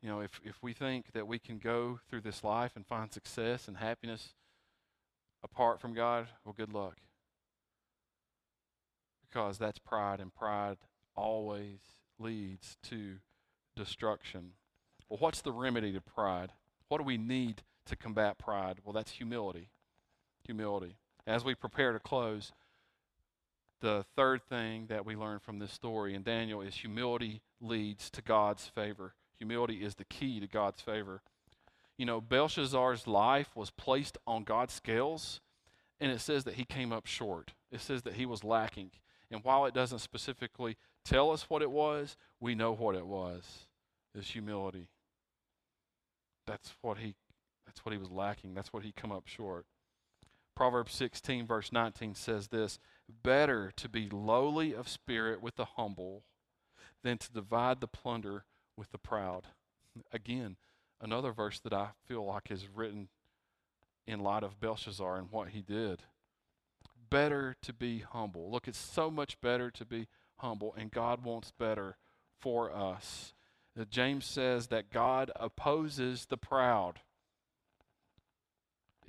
You 0.03 0.09
know, 0.09 0.21
if, 0.21 0.41
if 0.45 0.63
we 0.63 0.73
think 0.73 1.07
that 1.15 1.27
we 1.27 1.41
can 1.41 1.59
go 1.59 1.99
through 2.09 2.21
this 2.21 2.45
life 2.45 2.77
and 2.77 2.87
find 2.87 3.13
success 3.13 3.67
and 3.67 3.79
happiness 3.79 4.35
apart 5.43 5.81
from 5.81 5.95
God, 5.95 6.29
well, 6.45 6.55
good 6.57 6.73
luck. 6.73 6.99
Because 9.29 9.59
that's 9.59 9.81
pride, 9.81 10.21
and 10.21 10.33
pride 10.33 10.77
always 11.17 11.81
leads 12.21 12.77
to 12.85 13.17
destruction. 13.79 14.53
Well, 15.09 15.19
what's 15.19 15.41
the 15.41 15.53
remedy 15.53 15.93
to 15.93 16.01
pride? 16.01 16.53
What 16.89 16.99
do 16.99 17.05
we 17.05 17.17
need 17.17 17.63
to 17.87 17.97
combat 17.97 18.39
pride? 18.39 18.79
Well, 18.85 18.93
that's 18.93 19.13
humility. 19.13 19.71
Humility. 20.45 20.97
As 21.27 21.45
we 21.45 21.55
prepare 21.55 21.93
to 21.93 21.99
close, 21.99 22.53
the 23.81 24.05
third 24.17 24.43
thing 24.49 24.87
that 24.89 25.07
we 25.07 25.15
learn 25.15 25.39
from 25.39 25.59
this 25.59 25.73
story 25.73 26.15
in 26.15 26.23
Daniel 26.23 26.61
is 26.61 26.75
humility 26.75 27.43
leads 27.61 28.11
to 28.11 28.23
God's 28.23 28.67
favor. 28.67 29.15
Humility 29.39 29.85
is 29.85 29.95
the 29.95 30.05
key 30.05 30.41
to 30.41 30.47
God's 30.47 30.81
favor. 30.81 31.23
You 31.97 32.07
know, 32.07 32.21
Belshazzar's 32.21 33.07
life 33.07 33.55
was 33.55 33.71
placed 33.71 34.19
on 34.27 34.45
God's 34.45 34.75
scales, 34.75 35.41
and 36.01 36.11
it 36.11 36.21
says 36.21 36.45
that 36.45 36.55
he 36.55 36.65
came 36.65 36.93
up 36.93 37.07
short. 37.07 37.53
It 37.71 37.81
says 37.81 38.03
that 38.03 38.15
he 38.15 38.27
was 38.27 38.45
lacking. 38.45 38.91
And 39.31 39.45
while 39.45 39.65
it 39.67 39.75
doesn't 39.75 39.99
specifically 39.99 40.77
tell 41.05 41.31
us 41.31 41.49
what 41.49 41.63
it 41.63 41.71
was, 41.71 42.17
we 42.41 42.55
know 42.55 42.73
what 42.73 42.95
it 42.95 43.07
was. 43.07 43.67
Is 44.15 44.29
humility. 44.29 44.89
That's 46.47 46.75
what 46.81 46.99
he 46.99 47.15
that's 47.67 47.85
what 47.85 47.93
he 47.93 47.99
was 47.99 48.11
lacking. 48.11 48.55
That's 48.55 48.73
what 48.73 48.83
he 48.83 48.93
come 48.93 49.13
up 49.13 49.27
short. 49.27 49.67
Proverbs 50.57 50.95
16 50.95 51.47
verse 51.47 51.71
19 51.71 52.15
says 52.15 52.49
this, 52.49 52.79
better 53.23 53.73
to 53.77 53.89
be 53.89 54.09
lowly 54.11 54.75
of 54.75 54.89
spirit 54.89 55.41
with 55.41 55.57
the 55.57 55.65
humble 55.77 56.25
than 57.05 57.19
to 57.19 57.33
divide 57.33 57.81
the 57.81 57.87
plunder 57.87 58.45
with 58.77 58.91
the 58.91 58.99
proud. 58.99 59.47
Again, 60.13 60.57
another 61.01 61.33
verse 61.33 61.61
that 61.61 61.73
I 61.73 61.91
feel 62.07 62.25
like 62.25 62.51
is 62.51 62.69
written 62.69 63.09
in 64.07 64.21
light 64.21 64.43
of 64.43 64.59
Belshazzar 64.59 65.17
and 65.17 65.31
what 65.31 65.49
he 65.49 65.61
did. 65.61 66.03
Better 67.11 67.57
to 67.63 67.73
be 67.73 68.01
humble. 68.01 68.51
Look, 68.51 68.69
it's 68.69 68.79
so 68.79 69.11
much 69.11 69.41
better 69.41 69.71
to 69.71 69.85
be 69.85 70.09
humble, 70.39 70.75
and 70.77 70.91
God 70.91 71.25
wants 71.25 71.53
better 71.59 71.97
for 72.41 72.73
us. 72.75 73.33
James 73.85 74.25
says 74.25 74.69
that 74.69 74.91
God 74.91 75.31
opposes 75.37 76.27
the 76.27 76.37
proud. 76.37 77.01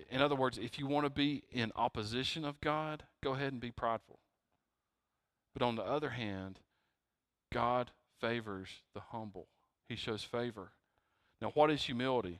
In 0.10 0.22
other 0.22 0.36
words, 0.36 0.58
if 0.58 0.80
you 0.80 0.88
want 0.88 1.06
to 1.06 1.10
be 1.10 1.44
in 1.52 1.72
opposition 1.76 2.46
of 2.46 2.62
God, 2.62 3.04
go 3.22 3.34
ahead 3.34 3.52
and 3.52 3.62
be 3.62 3.72
prideful. 3.72 4.20
But 5.54 5.64
on 5.64 5.76
the 5.76 5.84
other 5.84 6.12
hand, 6.12 6.60
God 7.52 7.92
favors 8.22 8.70
the 8.94 9.02
humble. 9.12 9.48
He 9.88 9.96
shows 9.96 10.24
favor. 10.24 10.72
Now, 11.42 11.52
what 11.54 11.72
is 11.72 11.84
humility? 11.84 12.40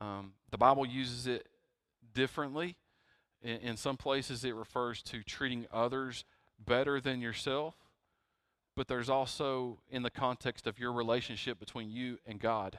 Um, 0.00 0.34
the 0.50 0.58
Bible 0.58 0.86
uses 0.86 1.26
it 1.26 1.48
differently. 2.14 2.76
In, 3.42 3.56
in 3.58 3.76
some 3.76 3.96
places, 3.96 4.44
it 4.44 4.54
refers 4.54 5.02
to 5.04 5.22
treating 5.22 5.66
others 5.72 6.24
better 6.58 7.00
than 7.00 7.20
yourself. 7.20 7.74
But 8.78 8.86
there's 8.86 9.10
also, 9.10 9.80
in 9.90 10.04
the 10.04 10.10
context 10.10 10.68
of 10.68 10.78
your 10.78 10.92
relationship 10.92 11.58
between 11.58 11.90
you 11.90 12.20
and 12.24 12.38
God, 12.38 12.78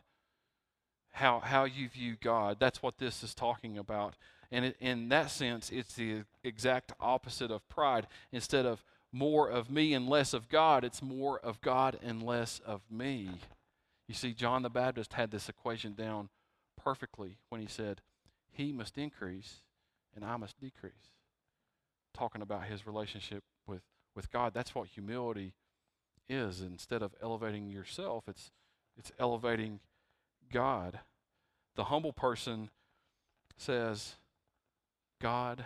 how, 1.12 1.42
how 1.42 1.66
you 1.66 1.90
view 1.90 2.16
God. 2.24 2.56
That's 2.58 2.82
what 2.82 3.00
this 3.00 3.22
is 3.22 3.36
talking 3.36 3.78
about. 3.78 4.16
And 4.50 4.64
it, 4.64 4.78
in 4.80 5.10
that 5.10 5.30
sense, 5.30 5.70
it's 5.70 5.96
the 5.96 6.24
exact 6.42 6.94
opposite 7.02 7.52
of 7.52 7.68
pride. 7.68 8.08
Instead 8.32 8.66
of 8.66 8.82
more 9.12 9.50
of 9.50 9.70
me 9.70 9.94
and 9.94 10.08
less 10.08 10.34
of 10.34 10.48
God, 10.48 10.86
it's 10.86 11.02
more 11.02 11.38
of 11.38 11.60
God 11.60 12.00
and 12.02 12.24
less 12.24 12.62
of 12.66 12.80
me. 12.90 13.32
You 14.08 14.16
see, 14.16 14.32
John 14.32 14.62
the 14.62 14.70
Baptist 14.70 15.12
had 15.12 15.32
this 15.32 15.50
equation 15.50 15.96
down 15.96 16.30
perfectly 16.82 17.40
when 17.50 17.60
he 17.60 17.68
said, 17.68 18.00
He 18.50 18.72
must 18.72 18.98
increase 18.98 19.64
and 20.16 20.24
I 20.24 20.38
must 20.38 20.58
decrease. 20.62 20.94
Talking 22.14 22.42
about 22.42 22.68
his 22.68 22.88
relationship 22.88 23.44
with, 23.68 23.82
with 24.16 24.32
God. 24.32 24.54
That's 24.54 24.74
what 24.74 24.88
humility 24.88 25.56
is. 26.30 26.62
Instead 26.62 27.02
of 27.02 27.16
elevating 27.22 27.70
yourself, 27.70 28.26
it's, 28.28 28.52
it's 28.98 29.12
elevating 29.20 29.80
God. 30.52 31.00
The 31.76 31.86
humble 31.86 32.14
person 32.14 32.70
says, 33.58 34.16
God, 35.22 35.66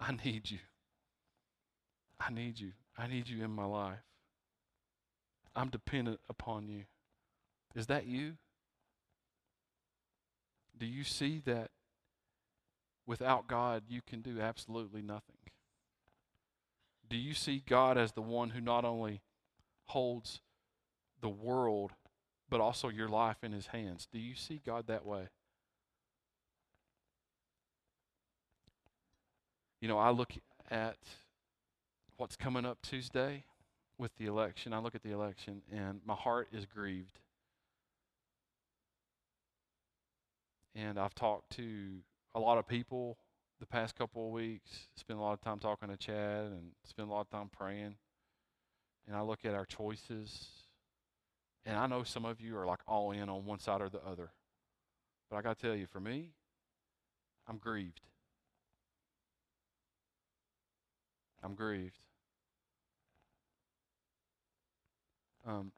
I 0.00 0.12
need 0.24 0.50
you. 0.50 0.58
I 2.18 2.32
need 2.32 2.58
you. 2.58 2.72
I 2.96 3.06
need 3.06 3.28
you 3.28 3.44
in 3.44 3.50
my 3.50 3.64
life. 3.64 4.02
I'm 5.54 5.68
dependent 5.68 6.20
upon 6.28 6.68
you. 6.68 6.84
Is 7.74 7.86
that 7.86 8.06
you? 8.06 8.34
Do 10.78 10.86
you 10.86 11.04
see 11.04 11.42
that 11.46 11.70
without 13.06 13.46
God 13.46 13.84
you 13.88 14.00
can 14.06 14.20
do 14.20 14.40
absolutely 14.40 15.02
nothing? 15.02 15.36
Do 17.08 17.16
you 17.16 17.34
see 17.34 17.62
God 17.66 17.98
as 17.98 18.12
the 18.12 18.22
one 18.22 18.50
who 18.50 18.60
not 18.60 18.84
only 18.84 19.20
holds 19.86 20.40
the 21.20 21.28
world, 21.28 21.92
but 22.48 22.60
also 22.60 22.88
your 22.88 23.08
life 23.08 23.36
in 23.42 23.52
his 23.52 23.68
hands? 23.68 24.06
Do 24.10 24.18
you 24.18 24.34
see 24.34 24.60
God 24.64 24.86
that 24.88 25.06
way? 25.06 25.28
You 29.80 29.88
know, 29.88 29.98
I 29.98 30.10
look 30.10 30.32
at 30.70 30.98
what's 32.16 32.36
coming 32.36 32.64
up 32.64 32.78
Tuesday 32.82 33.44
with 33.98 34.16
the 34.16 34.26
election. 34.26 34.72
I 34.72 34.78
look 34.78 34.94
at 34.94 35.02
the 35.02 35.12
election 35.12 35.62
and 35.72 36.00
my 36.04 36.14
heart 36.14 36.48
is 36.52 36.66
grieved. 36.66 37.18
And 40.74 40.98
I've 40.98 41.14
talked 41.14 41.50
to 41.56 41.98
a 42.34 42.40
lot 42.40 42.58
of 42.58 42.66
people 42.66 43.18
the 43.60 43.66
past 43.66 43.94
couple 43.94 44.26
of 44.26 44.32
weeks, 44.32 44.88
spent 44.96 45.18
a 45.18 45.22
lot 45.22 45.34
of 45.34 45.40
time 45.40 45.58
talking 45.60 45.88
to 45.88 45.96
Chad 45.96 46.46
and 46.46 46.72
spent 46.84 47.08
a 47.08 47.12
lot 47.12 47.20
of 47.20 47.30
time 47.30 47.48
praying. 47.48 47.96
And 49.06 49.16
I 49.16 49.22
look 49.22 49.44
at 49.44 49.54
our 49.54 49.66
choices. 49.66 50.48
And 51.64 51.76
I 51.76 51.86
know 51.86 52.02
some 52.02 52.24
of 52.24 52.40
you 52.40 52.56
are 52.56 52.66
like 52.66 52.80
all 52.86 53.12
in 53.12 53.28
on 53.28 53.44
one 53.44 53.58
side 53.58 53.80
or 53.80 53.88
the 53.88 54.04
other. 54.04 54.30
But 55.30 55.36
I 55.36 55.42
got 55.42 55.58
to 55.58 55.66
tell 55.66 55.76
you, 55.76 55.86
for 55.86 56.00
me, 56.00 56.30
I'm 57.48 57.58
grieved. 57.58 58.00
I'm 61.42 61.54
grieved. 61.54 61.98
Um, 65.46 65.72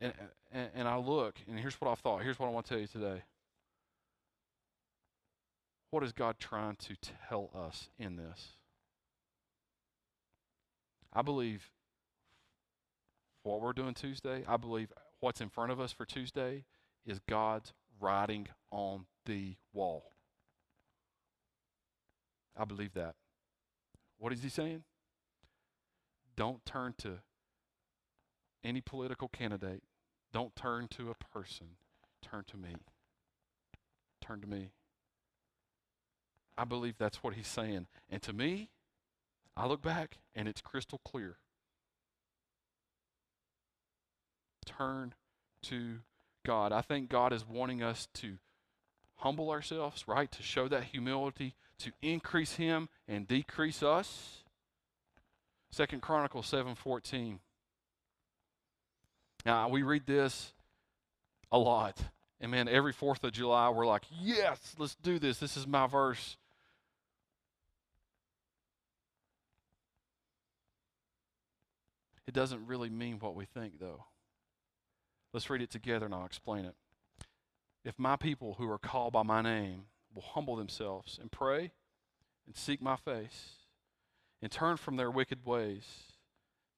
and, 0.00 0.12
and, 0.52 0.68
and 0.74 0.88
I 0.88 0.96
look, 0.96 1.36
and 1.48 1.58
here's 1.58 1.74
what 1.80 1.90
I 1.90 1.94
thought. 1.94 2.22
Here's 2.22 2.38
what 2.38 2.46
I 2.46 2.50
want 2.50 2.66
to 2.66 2.70
tell 2.70 2.80
you 2.80 2.86
today. 2.86 3.22
What 5.90 6.04
is 6.04 6.12
God 6.12 6.36
trying 6.38 6.76
to 6.76 6.96
tell 7.28 7.50
us 7.54 7.88
in 7.98 8.16
this? 8.16 8.59
I 11.12 11.22
believe 11.22 11.70
what 13.42 13.60
we're 13.60 13.72
doing 13.72 13.94
Tuesday, 13.94 14.44
I 14.46 14.56
believe 14.56 14.92
what's 15.20 15.40
in 15.40 15.48
front 15.48 15.72
of 15.72 15.80
us 15.80 15.92
for 15.92 16.04
Tuesday 16.04 16.64
is 17.06 17.20
God's 17.28 17.72
writing 17.98 18.48
on 18.70 19.06
the 19.26 19.56
wall. 19.72 20.12
I 22.56 22.64
believe 22.64 22.92
that. 22.94 23.14
What 24.18 24.32
is 24.32 24.42
he 24.42 24.48
saying? 24.48 24.84
Don't 26.36 26.64
turn 26.64 26.94
to 26.98 27.18
any 28.62 28.80
political 28.80 29.28
candidate. 29.28 29.82
Don't 30.32 30.54
turn 30.54 30.88
to 30.88 31.10
a 31.10 31.14
person. 31.14 31.68
Turn 32.22 32.44
to 32.48 32.56
me. 32.56 32.76
Turn 34.20 34.40
to 34.42 34.46
me. 34.46 34.70
I 36.56 36.64
believe 36.64 36.96
that's 36.98 37.22
what 37.22 37.34
he's 37.34 37.48
saying. 37.48 37.86
And 38.10 38.20
to 38.22 38.32
me, 38.32 38.68
I 39.56 39.66
look 39.66 39.82
back 39.82 40.18
and 40.34 40.48
it's 40.48 40.60
crystal 40.60 41.00
clear. 41.04 41.36
Turn 44.64 45.14
to 45.62 45.98
God. 46.46 46.72
I 46.72 46.80
think 46.80 47.08
God 47.10 47.32
is 47.32 47.46
wanting 47.46 47.82
us 47.82 48.08
to 48.14 48.38
humble 49.16 49.50
ourselves, 49.50 50.08
right? 50.08 50.30
To 50.32 50.42
show 50.42 50.68
that 50.68 50.84
humility, 50.84 51.54
to 51.78 51.92
increase 52.00 52.54
him 52.54 52.88
and 53.06 53.28
decrease 53.28 53.82
us. 53.82 54.44
Second 55.70 56.00
Chronicles 56.00 56.46
7:14. 56.46 57.40
Now, 59.44 59.68
we 59.68 59.82
read 59.82 60.06
this 60.06 60.52
a 61.52 61.58
lot. 61.58 61.98
And 62.40 62.50
man, 62.50 62.68
every 62.68 62.92
4th 62.92 63.22
of 63.24 63.32
July 63.32 63.68
we're 63.68 63.86
like, 63.86 64.04
"Yes, 64.10 64.74
let's 64.78 64.94
do 64.94 65.18
this. 65.18 65.38
This 65.38 65.56
is 65.56 65.66
my 65.66 65.86
verse." 65.86 66.38
It 72.26 72.34
doesn't 72.34 72.66
really 72.66 72.90
mean 72.90 73.18
what 73.18 73.34
we 73.34 73.44
think 73.44 73.78
though. 73.78 74.04
Let's 75.32 75.50
read 75.50 75.62
it 75.62 75.70
together 75.70 76.06
and 76.06 76.14
I'll 76.14 76.26
explain 76.26 76.64
it. 76.64 76.74
If 77.84 77.98
my 77.98 78.16
people 78.16 78.54
who 78.58 78.70
are 78.70 78.78
called 78.78 79.12
by 79.12 79.22
my 79.22 79.42
name 79.42 79.84
will 80.14 80.22
humble 80.22 80.56
themselves 80.56 81.18
and 81.20 81.30
pray 81.30 81.72
and 82.46 82.56
seek 82.56 82.82
my 82.82 82.96
face 82.96 83.52
and 84.42 84.50
turn 84.50 84.76
from 84.76 84.96
their 84.96 85.10
wicked 85.10 85.46
ways, 85.46 85.84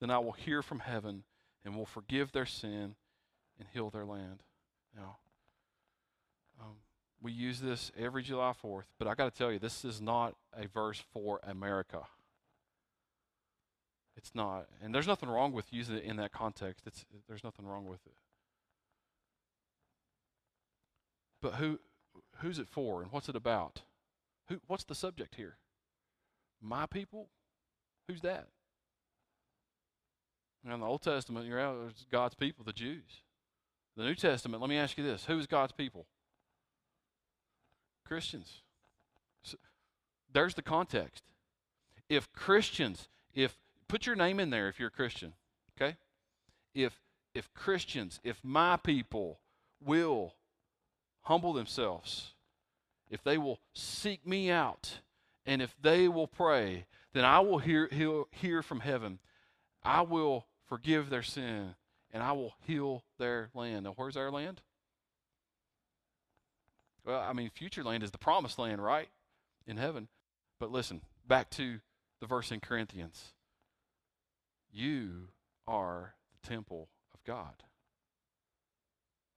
then 0.00 0.10
I 0.10 0.18
will 0.18 0.32
hear 0.32 0.62
from 0.62 0.80
heaven 0.80 1.24
and 1.64 1.76
will 1.76 1.86
forgive 1.86 2.32
their 2.32 2.46
sin 2.46 2.94
and 3.58 3.68
heal 3.72 3.90
their 3.90 4.04
land. 4.04 4.42
Now, 4.94 5.16
um, 6.60 6.76
we 7.20 7.32
use 7.32 7.60
this 7.60 7.90
every 7.96 8.22
July 8.22 8.52
4th, 8.62 8.84
but 8.98 9.08
I 9.08 9.14
got 9.14 9.32
to 9.32 9.38
tell 9.38 9.52
you, 9.52 9.58
this 9.58 9.84
is 9.84 10.00
not 10.00 10.34
a 10.56 10.66
verse 10.66 11.02
for 11.12 11.40
America. 11.44 12.02
It's 14.22 14.34
not. 14.34 14.66
And 14.82 14.94
there's 14.94 15.06
nothing 15.06 15.28
wrong 15.28 15.52
with 15.52 15.72
using 15.72 15.96
it 15.96 16.04
in 16.04 16.16
that 16.16 16.32
context. 16.32 16.86
It's, 16.86 17.04
there's 17.28 17.42
nothing 17.42 17.66
wrong 17.66 17.86
with 17.86 18.00
it. 18.06 18.14
But 21.40 21.54
who, 21.54 21.80
who's 22.36 22.60
it 22.60 22.68
for 22.68 23.02
and 23.02 23.10
what's 23.10 23.28
it 23.28 23.34
about? 23.34 23.82
Who, 24.48 24.60
what's 24.68 24.84
the 24.84 24.94
subject 24.94 25.34
here? 25.34 25.56
My 26.60 26.86
people? 26.86 27.28
Who's 28.06 28.20
that? 28.20 28.46
In 30.64 30.78
the 30.78 30.86
Old 30.86 31.02
Testament, 31.02 31.46
you're 31.46 31.58
out, 31.58 31.76
there's 31.80 32.06
God's 32.10 32.36
people, 32.36 32.64
the 32.64 32.72
Jews. 32.72 33.22
The 33.96 34.04
New 34.04 34.14
Testament, 34.14 34.60
let 34.60 34.70
me 34.70 34.76
ask 34.76 34.96
you 34.96 35.04
this 35.04 35.24
who 35.24 35.38
is 35.38 35.46
God's 35.46 35.72
people? 35.72 36.06
Christians. 38.06 38.62
So, 39.42 39.56
there's 40.32 40.54
the 40.54 40.62
context. 40.62 41.24
If 42.08 42.32
Christians, 42.32 43.08
if 43.34 43.58
put 43.92 44.06
your 44.06 44.16
name 44.16 44.40
in 44.40 44.48
there 44.48 44.70
if 44.70 44.78
you're 44.78 44.88
a 44.88 44.90
Christian, 44.90 45.34
okay? 45.76 45.98
If 46.74 46.98
if 47.34 47.52
Christians, 47.52 48.20
if 48.24 48.38
my 48.42 48.78
people 48.78 49.40
will 49.84 50.32
humble 51.24 51.52
themselves, 51.52 52.32
if 53.10 53.22
they 53.22 53.36
will 53.36 53.58
seek 53.74 54.26
me 54.26 54.50
out, 54.50 55.00
and 55.44 55.60
if 55.60 55.74
they 55.80 56.08
will 56.08 56.26
pray, 56.26 56.86
then 57.12 57.26
I 57.26 57.40
will 57.40 57.58
hear, 57.58 57.86
hear, 57.92 58.24
hear 58.30 58.62
from 58.62 58.80
heaven. 58.80 59.18
I 59.82 60.00
will 60.02 60.46
forgive 60.66 61.10
their 61.10 61.22
sin, 61.22 61.74
and 62.10 62.22
I 62.22 62.32
will 62.32 62.54
heal 62.66 63.04
their 63.18 63.50
land. 63.54 63.84
Now, 63.84 63.92
where's 63.96 64.16
our 64.16 64.30
land? 64.30 64.62
Well, 67.04 67.20
I 67.20 67.32
mean, 67.32 67.50
future 67.50 67.84
land 67.84 68.02
is 68.02 68.10
the 68.10 68.18
promised 68.18 68.58
land, 68.58 68.82
right? 68.82 69.08
In 69.66 69.76
heaven. 69.76 70.08
But 70.58 70.70
listen, 70.70 71.02
back 71.26 71.50
to 71.50 71.80
the 72.20 72.26
verse 72.26 72.52
in 72.52 72.60
Corinthians. 72.60 73.32
You 74.72 75.28
are 75.66 76.14
the 76.32 76.48
temple 76.48 76.88
of 77.12 77.22
God. 77.24 77.62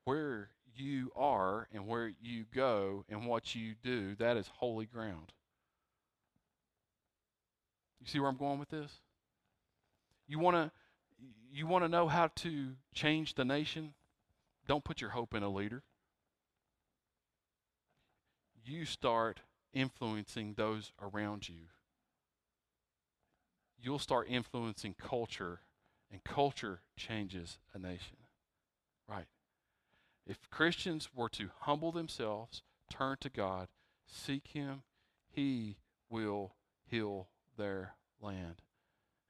Where 0.05 0.49
you 0.73 1.11
are 1.15 1.67
and 1.73 1.87
where 1.87 2.11
you 2.21 2.45
go 2.53 3.03
and 3.09 3.25
what 3.25 3.53
you 3.55 3.73
do, 3.83 4.15
that 4.15 4.37
is 4.37 4.49
holy 4.55 4.85
ground. 4.85 5.33
You 7.99 8.07
see 8.07 8.19
where 8.19 8.29
I'm 8.29 8.37
going 8.37 8.59
with 8.59 8.69
this? 8.69 8.91
You 10.27 10.39
want 10.39 10.55
to 10.55 10.71
you 11.51 11.65
want 11.67 11.83
to 11.85 11.89
know 11.89 12.07
how 12.07 12.29
to 12.35 12.73
change 12.93 13.35
the 13.35 13.45
nation? 13.45 13.93
Don't 14.67 14.83
put 14.83 15.01
your 15.01 15.11
hope 15.11 15.33
in 15.33 15.43
a 15.43 15.49
leader. 15.49 15.83
You 18.63 18.85
start 18.85 19.41
influencing 19.73 20.55
those 20.55 20.91
around 21.01 21.47
you. 21.47 21.67
You'll 23.81 23.99
start 23.99 24.27
influencing 24.29 24.95
culture, 24.97 25.59
and 26.11 26.23
culture 26.23 26.81
changes 26.95 27.59
a 27.73 27.79
nation. 27.79 28.17
Right? 29.07 29.27
If 30.25 30.49
Christians 30.49 31.09
were 31.13 31.29
to 31.29 31.49
humble 31.61 31.91
themselves, 31.91 32.63
turn 32.89 33.17
to 33.21 33.29
God, 33.29 33.67
seek 34.07 34.47
Him, 34.47 34.83
He 35.31 35.77
will 36.09 36.55
heal 36.87 37.27
their 37.57 37.95
land. 38.21 38.61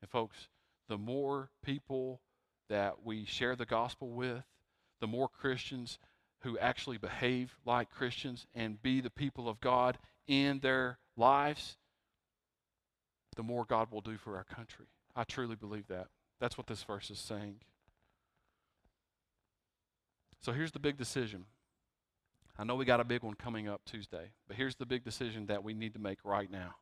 And, 0.02 0.10
folks, 0.10 0.48
the 0.88 0.98
more 0.98 1.50
people 1.64 2.22
that 2.70 3.04
we 3.04 3.26
share 3.26 3.56
the 3.56 3.66
gospel 3.66 4.10
with, 4.10 4.44
the 5.02 5.08
more 5.08 5.28
Christians 5.28 6.00
who 6.42 6.58
actually 6.60 6.98
behave 6.98 7.58
like 7.66 7.90
Christians 7.90 8.46
and 8.54 8.82
be 8.82 9.02
the 9.02 9.10
people 9.10 9.50
of 9.50 9.60
God 9.60 9.98
in 10.28 10.60
their 10.60 11.00
lives, 11.18 11.78
the 13.36 13.44
more 13.44 13.66
God 13.66 13.92
will 13.92 14.02
do 14.02 14.18
for 14.18 14.38
our 14.38 14.44
country. 14.44 14.86
I 15.16 15.24
truly 15.24 15.56
believe 15.56 15.88
that. 15.88 16.08
That's 16.40 16.58
what 16.58 16.68
this 16.68 16.84
verse 16.84 17.10
is 17.10 17.20
saying. 17.20 17.58
So 20.42 20.52
here's 20.52 20.72
the 20.72 20.80
big 20.80 20.98
decision. 20.98 21.46
I 22.58 22.64
know 22.64 22.76
we 22.76 22.86
got 22.86 23.00
a 23.00 23.06
big 23.06 23.24
one 23.24 23.34
coming 23.34 23.68
up 23.68 23.82
Tuesday, 23.86 24.32
but 24.48 24.56
here's 24.56 24.76
the 24.76 24.86
big 24.86 25.04
decision 25.04 25.48
that 25.48 25.64
we 25.64 25.74
need 25.74 25.94
to 25.94 26.00
make 26.00 26.20
right 26.24 26.50
now. 26.50 26.76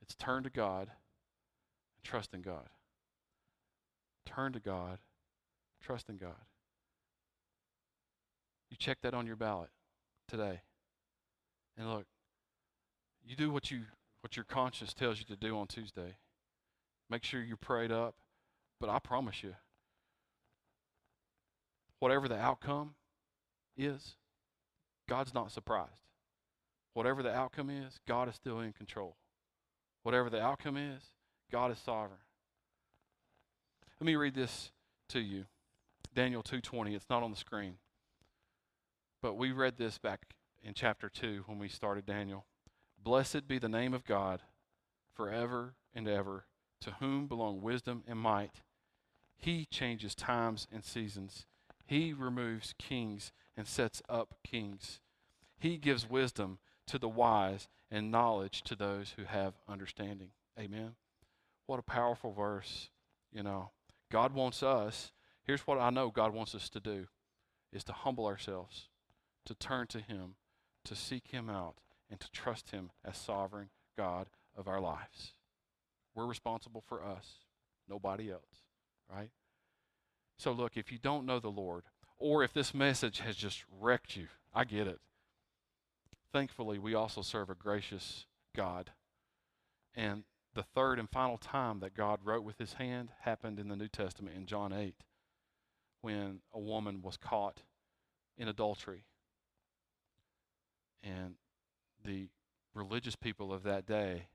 It's 0.00 0.14
turn 0.14 0.42
to 0.44 0.50
God 0.50 0.88
and 0.88 2.04
trust 2.04 2.34
in 2.34 2.42
God. 2.42 2.68
Turn 4.26 4.52
to 4.52 4.60
God, 4.60 4.98
trust 5.80 6.08
in 6.08 6.16
God. 6.16 6.34
You 8.70 8.76
check 8.76 8.98
that 9.02 9.14
on 9.14 9.26
your 9.26 9.36
ballot 9.36 9.70
today. 10.26 10.60
And 11.76 11.90
look, 11.90 12.06
you 13.24 13.36
do 13.36 13.50
what 13.50 13.70
you 13.70 13.82
what 14.28 14.36
your 14.36 14.44
conscience 14.44 14.92
tells 14.92 15.18
you 15.18 15.24
to 15.24 15.36
do 15.36 15.56
on 15.56 15.66
Tuesday. 15.66 16.18
Make 17.08 17.24
sure 17.24 17.40
you're 17.40 17.56
prayed 17.56 17.90
up, 17.90 18.14
but 18.78 18.90
I 18.90 18.98
promise 18.98 19.42
you 19.42 19.54
whatever 21.98 22.28
the 22.28 22.38
outcome 22.38 22.90
is, 23.74 24.16
God's 25.08 25.32
not 25.32 25.50
surprised. 25.50 26.02
Whatever 26.92 27.22
the 27.22 27.34
outcome 27.34 27.70
is, 27.70 28.00
God 28.06 28.28
is 28.28 28.34
still 28.34 28.60
in 28.60 28.74
control. 28.74 29.16
Whatever 30.02 30.28
the 30.28 30.42
outcome 30.42 30.76
is, 30.76 31.02
God 31.50 31.72
is 31.72 31.78
sovereign. 31.78 32.20
Let 33.98 34.04
me 34.04 34.16
read 34.16 34.34
this 34.34 34.72
to 35.08 35.20
you. 35.20 35.46
Daniel 36.14 36.42
2:20. 36.42 36.94
It's 36.94 37.08
not 37.08 37.22
on 37.22 37.30
the 37.30 37.36
screen. 37.38 37.78
But 39.22 39.36
we 39.36 39.52
read 39.52 39.78
this 39.78 39.96
back 39.96 40.34
in 40.62 40.74
chapter 40.74 41.08
2 41.08 41.44
when 41.46 41.58
we 41.58 41.70
started 41.70 42.04
Daniel. 42.04 42.44
Blessed 43.08 43.48
be 43.48 43.58
the 43.58 43.70
name 43.70 43.94
of 43.94 44.04
God 44.04 44.42
forever 45.14 45.72
and 45.94 46.06
ever, 46.06 46.44
to 46.82 46.90
whom 47.00 47.26
belong 47.26 47.62
wisdom 47.62 48.04
and 48.06 48.18
might. 48.18 48.60
He 49.34 49.64
changes 49.64 50.14
times 50.14 50.68
and 50.70 50.84
seasons. 50.84 51.46
He 51.86 52.12
removes 52.12 52.74
kings 52.78 53.32
and 53.56 53.66
sets 53.66 54.02
up 54.10 54.34
kings. 54.44 55.00
He 55.58 55.78
gives 55.78 56.06
wisdom 56.06 56.58
to 56.86 56.98
the 56.98 57.08
wise 57.08 57.66
and 57.90 58.10
knowledge 58.10 58.60
to 58.64 58.76
those 58.76 59.14
who 59.16 59.24
have 59.24 59.54
understanding. 59.66 60.32
Amen. 60.60 60.90
What 61.64 61.78
a 61.78 61.82
powerful 61.82 62.34
verse, 62.34 62.90
you 63.32 63.42
know. 63.42 63.70
God 64.12 64.34
wants 64.34 64.62
us, 64.62 65.12
here's 65.44 65.66
what 65.66 65.78
I 65.78 65.88
know 65.88 66.10
God 66.10 66.34
wants 66.34 66.54
us 66.54 66.68
to 66.68 66.78
do 66.78 67.06
is 67.72 67.84
to 67.84 67.92
humble 67.94 68.26
ourselves, 68.26 68.90
to 69.46 69.54
turn 69.54 69.86
to 69.86 70.00
him, 70.00 70.34
to 70.84 70.94
seek 70.94 71.28
him 71.28 71.48
out, 71.48 71.76
and 72.10 72.20
to 72.20 72.30
trust 72.30 72.70
him 72.70 72.90
as 73.04 73.16
sovereign 73.16 73.68
God 73.96 74.28
of 74.56 74.68
our 74.68 74.80
lives. 74.80 75.32
We're 76.14 76.26
responsible 76.26 76.82
for 76.86 77.04
us, 77.04 77.44
nobody 77.88 78.30
else, 78.30 78.64
right? 79.12 79.30
So 80.38 80.52
look, 80.52 80.76
if 80.76 80.90
you 80.90 80.98
don't 80.98 81.26
know 81.26 81.40
the 81.40 81.48
Lord, 81.48 81.84
or 82.18 82.42
if 82.42 82.52
this 82.52 82.74
message 82.74 83.20
has 83.20 83.36
just 83.36 83.64
wrecked 83.80 84.16
you, 84.16 84.28
I 84.54 84.64
get 84.64 84.86
it. 84.86 85.00
Thankfully, 86.32 86.78
we 86.78 86.94
also 86.94 87.22
serve 87.22 87.50
a 87.50 87.54
gracious 87.54 88.26
God. 88.54 88.90
And 89.94 90.24
the 90.54 90.62
third 90.62 90.98
and 90.98 91.08
final 91.08 91.38
time 91.38 91.80
that 91.80 91.94
God 91.94 92.20
wrote 92.24 92.44
with 92.44 92.58
his 92.58 92.74
hand 92.74 93.10
happened 93.20 93.58
in 93.58 93.68
the 93.68 93.76
New 93.76 93.88
Testament 93.88 94.36
in 94.36 94.46
John 94.46 94.72
8 94.72 94.94
when 96.00 96.40
a 96.52 96.58
woman 96.58 97.02
was 97.02 97.16
caught 97.16 97.62
in 98.36 98.48
adultery. 98.48 99.04
And 101.02 101.34
the 102.08 102.28
religious 102.74 103.14
people 103.14 103.52
of 103.52 103.62
that 103.64 103.86
day 103.86 104.28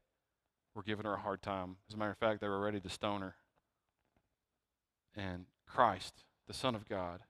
were 0.76 0.84
giving 0.84 1.06
her 1.06 1.14
a 1.14 1.20
hard 1.20 1.42
time. 1.42 1.78
As 1.90 1.96
a 1.96 1.98
matter 1.98 2.12
of 2.12 2.18
fact, 2.18 2.40
they 2.40 2.48
were 2.48 2.62
ready 2.62 2.80
to 2.80 2.90
stone 2.90 3.22
her. 3.22 3.36
And 5.16 5.46
Christ, 5.68 6.24
the 6.48 6.54
Son 6.54 6.76
of 6.76 6.88
God, 6.88 7.22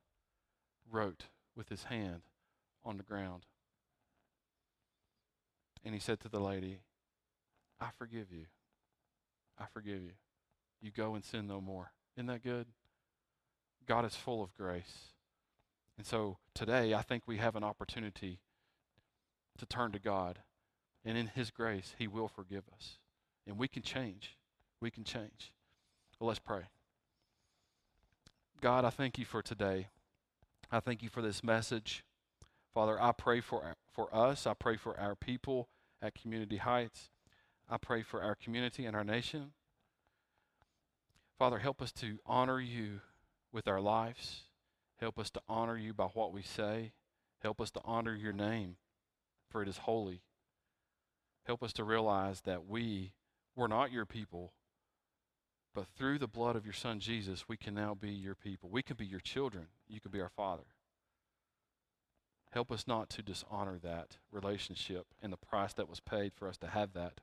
wrote 0.91 1.25
with 1.55 1.69
his 1.69 1.85
hand 1.85 2.23
on 2.83 2.97
the 2.97 3.03
ground. 3.03 3.45
And 5.83 5.93
he 5.93 5.99
said 5.99 6.19
to 6.21 6.29
the 6.29 6.39
lady, 6.39 6.79
I 7.79 7.87
forgive 7.97 8.31
you. 8.31 8.45
I 9.57 9.65
forgive 9.73 10.01
you. 10.01 10.11
You 10.81 10.91
go 10.91 11.15
and 11.15 11.23
sin 11.23 11.47
no 11.47 11.61
more. 11.61 11.91
Isn't 12.17 12.27
that 12.27 12.43
good? 12.43 12.67
God 13.87 14.05
is 14.05 14.15
full 14.15 14.43
of 14.43 14.53
grace. 14.55 15.13
And 15.97 16.05
so 16.05 16.37
today, 16.53 16.93
I 16.93 17.01
think 17.01 17.23
we 17.27 17.37
have 17.37 17.55
an 17.55 17.63
opportunity 17.63 18.39
to 19.57 19.65
turn 19.65 19.91
to 19.91 19.99
God. 19.99 20.39
And 21.05 21.17
in 21.17 21.27
His 21.27 21.51
grace, 21.51 21.95
He 21.97 22.07
will 22.07 22.27
forgive 22.27 22.63
us. 22.75 22.97
And 23.45 23.57
we 23.57 23.67
can 23.67 23.83
change. 23.83 24.37
We 24.79 24.91
can 24.91 25.03
change. 25.03 25.53
Well, 26.19 26.27
let's 26.27 26.39
pray. 26.39 26.63
God, 28.61 28.85
I 28.85 28.89
thank 28.89 29.17
you 29.17 29.25
for 29.25 29.41
today. 29.41 29.89
I 30.71 30.79
thank 30.79 31.03
you 31.03 31.09
for 31.09 31.21
this 31.21 31.43
message. 31.43 32.03
Father, 32.73 33.01
I 33.01 33.11
pray 33.11 33.41
for, 33.41 33.75
for 33.91 34.13
us. 34.15 34.47
I 34.47 34.53
pray 34.53 34.77
for 34.77 34.97
our 34.99 35.15
people 35.15 35.67
at 36.01 36.15
Community 36.15 36.57
Heights. 36.57 37.09
I 37.69 37.77
pray 37.77 38.01
for 38.03 38.21
our 38.21 38.35
community 38.35 38.85
and 38.85 38.95
our 38.95 39.03
nation. 39.03 39.51
Father, 41.37 41.59
help 41.59 41.81
us 41.81 41.91
to 41.93 42.19
honor 42.25 42.59
you 42.59 43.01
with 43.51 43.67
our 43.67 43.81
lives. 43.81 44.43
Help 44.99 45.19
us 45.19 45.29
to 45.31 45.41
honor 45.49 45.77
you 45.77 45.93
by 45.93 46.05
what 46.05 46.31
we 46.31 46.41
say. 46.41 46.93
Help 47.41 47.59
us 47.59 47.71
to 47.71 47.81
honor 47.83 48.15
your 48.15 48.33
name, 48.33 48.77
for 49.53 49.61
it 49.61 49.69
is 49.69 49.77
holy. 49.77 50.23
Help 51.45 51.61
us 51.61 51.71
to 51.73 51.83
realize 51.83 52.41
that 52.41 52.65
we 52.67 53.13
were 53.55 53.67
not 53.67 53.91
your 53.91 54.05
people, 54.05 54.51
but 55.75 55.85
through 55.95 56.17
the 56.17 56.27
blood 56.27 56.55
of 56.55 56.65
your 56.65 56.73
Son 56.73 56.99
Jesus, 56.99 57.47
we 57.47 57.55
can 57.55 57.75
now 57.75 57.93
be 57.93 58.09
your 58.09 58.35
people. 58.35 58.69
We 58.69 58.81
can 58.81 58.97
be 58.97 59.05
your 59.05 59.19
children. 59.19 59.67
You 59.87 60.01
can 60.01 60.11
be 60.11 60.21
our 60.21 60.31
Father. 60.35 60.63
Help 62.51 62.71
us 62.71 62.87
not 62.87 63.09
to 63.11 63.21
dishonor 63.21 63.77
that 63.83 64.17
relationship 64.31 65.05
and 65.21 65.31
the 65.31 65.37
price 65.37 65.73
that 65.73 65.89
was 65.89 65.99
paid 65.99 66.33
for 66.33 66.47
us 66.47 66.57
to 66.57 66.67
have 66.67 66.93
that. 66.93 67.21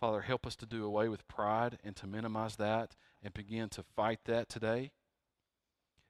Father, 0.00 0.22
help 0.22 0.44
us 0.44 0.56
to 0.56 0.66
do 0.66 0.84
away 0.84 1.08
with 1.08 1.26
pride 1.28 1.78
and 1.84 1.94
to 1.96 2.06
minimize 2.06 2.56
that 2.56 2.96
and 3.22 3.32
begin 3.32 3.68
to 3.70 3.84
fight 3.94 4.20
that 4.24 4.48
today. 4.48 4.90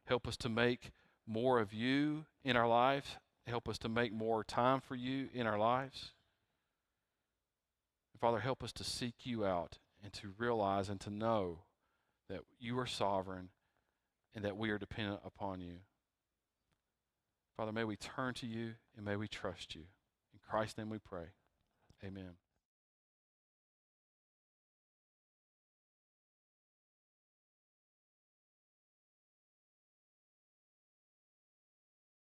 Help 0.07 0.27
us 0.27 0.37
to 0.39 0.49
make 0.49 0.91
more 1.27 1.61
of 1.61 1.73
you 1.73 2.25
in 2.45 2.57
our 2.57 2.69
lives. 2.69 3.17
Help 3.47 3.69
us 3.69 3.79
to 3.79 3.89
make 3.89 4.13
more 4.13 4.43
time 4.43 4.81
for 4.81 4.97
you 4.97 5.29
in 5.33 5.47
our 5.47 5.59
lives. 5.59 6.13
And 8.13 8.21
Father, 8.21 8.41
help 8.41 8.65
us 8.65 8.73
to 8.73 8.85
seek 8.85 9.15
you 9.25 9.45
out 9.45 9.79
and 10.03 10.13
to 10.15 10.35
realize 10.37 10.89
and 10.89 11.01
to 11.03 11.11
know 11.11 11.61
that 12.29 12.41
you 12.59 12.79
are 12.79 12.87
sovereign 12.87 13.51
and 14.35 14.45
that 14.45 14.57
we 14.57 14.71
are 14.71 14.79
dependent 14.79 15.21
upon 15.25 15.61
you. 15.61 15.79
Father, 17.57 17.73
may 17.73 17.85
we 17.85 17.97
turn 17.97 18.35
to 18.35 18.47
you 18.47 18.75
and 18.97 19.05
may 19.05 19.17
we 19.17 19.29
trust 19.29 19.75
you. 19.75 19.83
In 20.33 20.41
Christ's 20.49 20.79
name 20.79 20.91
we 20.91 20.99
pray. 20.99 21.27
Amen. 22.05 22.33